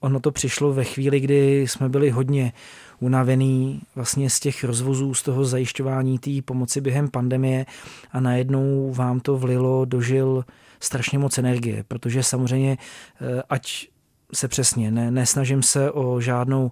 ono 0.00 0.20
to 0.20 0.30
přišlo 0.30 0.72
ve 0.72 0.84
chvíli, 0.84 1.20
kdy 1.20 1.60
jsme 1.68 1.88
byli 1.88 2.10
hodně 2.10 2.52
unavený 3.00 3.82
vlastně 3.94 4.30
z 4.30 4.40
těch 4.40 4.64
rozvozů, 4.64 5.14
z 5.14 5.22
toho 5.22 5.44
zajišťování 5.44 6.18
té 6.18 6.30
pomoci 6.44 6.80
během 6.80 7.08
pandemie 7.08 7.66
a 8.12 8.20
najednou 8.20 8.92
vám 8.92 9.20
to 9.20 9.36
vlilo, 9.36 9.84
dožil 9.84 10.44
strašně 10.80 11.18
moc 11.18 11.38
energie, 11.38 11.84
protože 11.88 12.22
samozřejmě 12.22 12.78
eh, 13.20 13.42
ať 13.50 13.88
se 14.34 14.48
přesně, 14.48 14.90
ne, 14.90 15.10
nesnažím 15.10 15.62
se 15.62 15.90
o 15.90 16.20
žádnou 16.20 16.70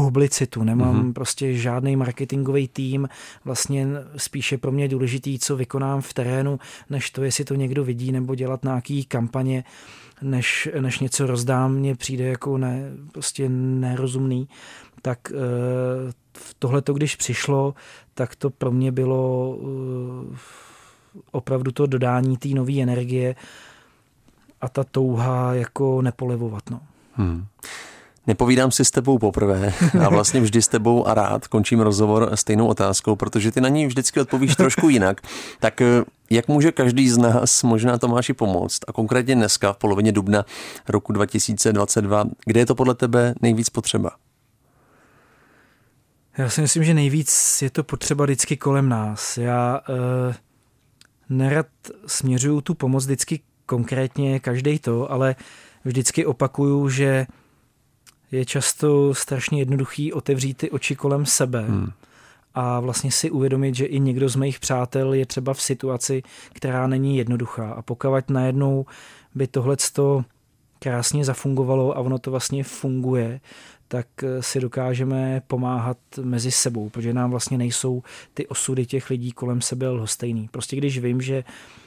publicitu, 0.00 0.64
nemám 0.64 1.02
mm-hmm. 1.02 1.12
prostě 1.12 1.54
žádný 1.54 1.96
marketingový 1.96 2.68
tým, 2.68 3.08
vlastně 3.44 3.86
spíše 4.16 4.58
pro 4.58 4.72
mě 4.72 4.84
je 4.84 4.88
důležitý, 4.88 5.38
co 5.38 5.56
vykonám 5.56 6.00
v 6.00 6.14
terénu, 6.14 6.58
než 6.90 7.10
to, 7.10 7.24
jestli 7.24 7.44
to 7.44 7.54
někdo 7.54 7.84
vidí, 7.84 8.12
nebo 8.12 8.34
dělat 8.34 8.64
nějaký 8.64 9.04
kampaně, 9.04 9.64
než, 10.22 10.68
než 10.80 10.98
něco 10.98 11.26
rozdám, 11.26 11.74
mně 11.74 11.94
přijde 11.94 12.24
jako 12.24 12.58
ne, 12.58 12.90
prostě 13.12 13.48
nerozumný, 13.48 14.48
tak 15.02 15.18
uh, 15.30 16.12
tohle 16.58 16.82
to, 16.82 16.92
když 16.92 17.16
přišlo, 17.16 17.74
tak 18.14 18.36
to 18.36 18.50
pro 18.50 18.70
mě 18.70 18.92
bylo 18.92 19.50
uh, 19.56 20.36
opravdu 21.32 21.72
to 21.72 21.86
dodání 21.86 22.36
té 22.36 22.48
nové 22.48 22.80
energie 22.80 23.34
a 24.60 24.68
ta 24.68 24.84
touha 24.84 25.54
jako 25.54 26.02
nepolevovat. 26.02 26.70
No. 26.70 26.80
Hmm. 27.12 27.46
Nepovídám 28.26 28.70
si 28.70 28.84
s 28.84 28.90
tebou 28.90 29.18
poprvé 29.18 29.72
a 30.04 30.08
vlastně 30.08 30.40
vždy 30.40 30.62
s 30.62 30.68
tebou 30.68 31.06
a 31.08 31.14
rád 31.14 31.46
končím 31.46 31.80
rozhovor 31.80 32.30
stejnou 32.34 32.66
otázkou, 32.66 33.16
protože 33.16 33.52
ty 33.52 33.60
na 33.60 33.68
ní 33.68 33.86
vždycky 33.86 34.20
odpovíš 34.20 34.56
trošku 34.56 34.88
jinak. 34.88 35.20
Tak 35.60 35.80
eh, 35.80 36.04
jak 36.30 36.48
může 36.48 36.72
každý 36.72 37.08
z 37.08 37.18
nás 37.18 37.62
možná 37.62 37.98
Tomáši 37.98 38.32
pomoct 38.32 38.80
a 38.88 38.92
konkrétně 38.92 39.34
dneska 39.34 39.72
v 39.72 39.76
polovině 39.76 40.12
dubna 40.12 40.44
roku 40.88 41.12
2022, 41.12 42.24
kde 42.44 42.60
je 42.60 42.66
to 42.66 42.74
podle 42.74 42.94
tebe 42.94 43.34
nejvíc 43.42 43.70
potřeba? 43.70 44.10
Já 46.38 46.48
si 46.48 46.60
myslím, 46.60 46.84
že 46.84 46.94
nejvíc 46.94 47.62
je 47.62 47.70
to 47.70 47.84
potřeba 47.84 48.24
vždycky 48.24 48.56
kolem 48.56 48.88
nás. 48.88 49.38
Já 49.38 49.80
uh, 49.88 50.34
nerad 51.28 51.66
směřuju 52.06 52.60
tu 52.60 52.74
pomoc 52.74 53.04
vždycky 53.04 53.40
konkrétně 53.66 54.40
každý 54.40 54.78
to, 54.78 55.12
ale 55.12 55.36
vždycky 55.84 56.26
opakuju, 56.26 56.88
že 56.88 57.26
je 58.32 58.44
často 58.44 59.14
strašně 59.14 59.58
jednoduchý 59.58 60.12
otevřít 60.12 60.56
ty 60.56 60.70
oči 60.70 60.96
kolem 60.96 61.26
sebe 61.26 61.60
hmm. 61.60 61.90
a 62.54 62.80
vlastně 62.80 63.12
si 63.12 63.30
uvědomit, 63.30 63.74
že 63.74 63.86
i 63.86 64.00
někdo 64.00 64.28
z 64.28 64.36
mých 64.36 64.60
přátel 64.60 65.14
je 65.14 65.26
třeba 65.26 65.54
v 65.54 65.62
situaci, 65.62 66.22
která 66.52 66.86
není 66.86 67.16
jednoduchá. 67.16 67.70
A 67.70 67.82
pokud 67.82 68.30
najednou 68.30 68.86
by 69.34 69.46
tohle 69.46 69.76
krásně 70.78 71.24
zafungovalo 71.24 71.96
a 71.96 72.00
ono 72.00 72.18
to 72.18 72.30
vlastně 72.30 72.64
funguje, 72.64 73.40
tak 73.88 74.06
si 74.40 74.60
dokážeme 74.60 75.42
pomáhat 75.46 75.98
mezi 76.22 76.50
sebou, 76.50 76.88
protože 76.88 77.12
nám 77.12 77.30
vlastně 77.30 77.58
nejsou 77.58 78.02
ty 78.34 78.46
osudy 78.46 78.86
těch 78.86 79.10
lidí 79.10 79.32
kolem 79.32 79.60
sebe 79.60 79.88
lhostejný. 79.88 80.48
Prostě 80.52 80.76
když 80.76 80.98
vím, 80.98 81.20
že 81.20 81.44
Eh, 81.46 81.85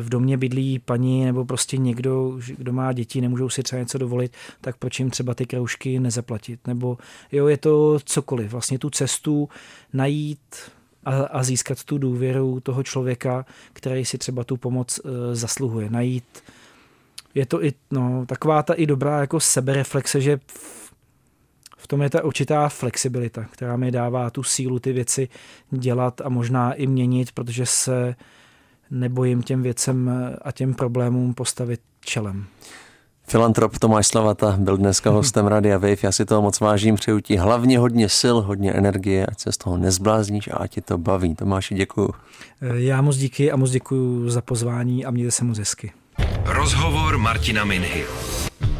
v 0.00 0.08
domě 0.08 0.36
bydlí 0.36 0.78
paní 0.78 1.24
nebo 1.24 1.44
prostě 1.44 1.76
někdo, 1.76 2.38
kdo 2.58 2.72
má 2.72 2.92
děti, 2.92 3.20
nemůžou 3.20 3.48
si 3.48 3.62
třeba 3.62 3.80
něco 3.80 3.98
dovolit, 3.98 4.32
tak 4.60 4.76
proč 4.76 4.98
jim 4.98 5.10
třeba 5.10 5.34
ty 5.34 5.46
kroužky 5.46 5.98
nezaplatit? 6.00 6.66
Nebo 6.66 6.98
jo, 7.32 7.46
je 7.46 7.56
to 7.56 7.98
cokoliv. 8.04 8.52
Vlastně 8.52 8.78
tu 8.78 8.90
cestu 8.90 9.48
najít 9.92 10.56
a, 11.04 11.12
a 11.22 11.42
získat 11.42 11.84
tu 11.84 11.98
důvěru 11.98 12.60
toho 12.60 12.82
člověka, 12.82 13.46
který 13.72 14.04
si 14.04 14.18
třeba 14.18 14.44
tu 14.44 14.56
pomoc 14.56 14.98
uh, 14.98 15.10
zasluhuje. 15.32 15.90
Najít 15.90 16.42
je 17.34 17.46
to 17.46 17.64
i 17.64 17.72
no, 17.90 18.26
taková 18.26 18.62
ta 18.62 18.74
i 18.74 18.86
dobrá 18.86 19.20
jako 19.20 19.40
sebereflexe, 19.40 20.20
že 20.20 20.40
v, 20.46 20.92
v 21.76 21.86
tom 21.86 22.02
je 22.02 22.10
ta 22.10 22.24
určitá 22.24 22.68
flexibilita, 22.68 23.44
která 23.44 23.76
mi 23.76 23.90
dává 23.90 24.30
tu 24.30 24.42
sílu 24.42 24.78
ty 24.78 24.92
věci 24.92 25.28
dělat 25.70 26.20
a 26.20 26.28
možná 26.28 26.72
i 26.72 26.86
měnit, 26.86 27.32
protože 27.32 27.66
se 27.66 28.14
nebojím 28.90 29.42
těm 29.42 29.62
věcem 29.62 30.10
a 30.42 30.52
těm 30.52 30.74
problémům 30.74 31.34
postavit 31.34 31.80
čelem. 32.00 32.46
Filantrop 33.28 33.78
Tomáš 33.78 34.06
Slavata 34.06 34.56
byl 34.58 34.76
dneska 34.76 35.10
hostem 35.10 35.46
Radia 35.46 35.78
Wave. 35.78 35.96
Já 36.02 36.12
si 36.12 36.24
toho 36.24 36.42
moc 36.42 36.60
vážím, 36.60 36.94
přeju 36.94 37.20
ti 37.20 37.36
hlavně 37.36 37.78
hodně 37.78 38.08
sil, 38.20 38.36
hodně 38.40 38.72
energie, 38.72 39.26
ať 39.26 39.40
se 39.40 39.52
z 39.52 39.56
toho 39.56 39.76
nezblázníš 39.76 40.48
a 40.48 40.56
ať 40.56 40.70
ti 40.70 40.80
to 40.80 40.98
baví. 40.98 41.34
Tomáši, 41.34 41.74
děkuju. 41.74 42.10
Já 42.74 43.02
moc 43.02 43.16
díky 43.16 43.52
a 43.52 43.56
moc 43.56 43.70
děkuju 43.70 44.30
za 44.30 44.40
pozvání 44.42 45.04
a 45.04 45.10
mějte 45.10 45.30
se 45.30 45.44
moc 45.44 45.58
hezky. 45.58 45.92
Rozhovor 46.44 47.18
Martina 47.18 47.64
Minhy. 47.64 48.04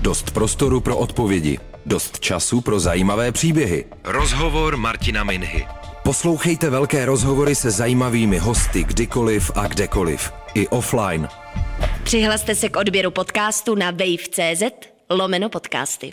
Dost 0.00 0.30
prostoru 0.30 0.80
pro 0.80 0.96
odpovědi, 0.96 1.58
dost 1.86 2.20
času 2.20 2.60
pro 2.60 2.80
zajímavé 2.80 3.32
příběhy. 3.32 3.84
Rozhovor 4.04 4.76
Martina 4.76 5.24
Minhy. 5.24 5.66
Poslouchejte 6.06 6.70
velké 6.70 7.06
rozhovory 7.06 7.54
se 7.54 7.70
zajímavými 7.70 8.38
hosty 8.38 8.84
kdykoliv 8.84 9.50
a 9.54 9.66
kdekoliv. 9.66 10.32
I 10.54 10.68
offline. 10.68 11.28
Přihlaste 12.04 12.54
se 12.54 12.68
k 12.68 12.76
odběru 12.76 13.10
podcastu 13.10 13.74
na 13.74 13.90
wave.cz 13.90 14.62
lomeno 15.10 15.48
podcasty. 15.48 16.12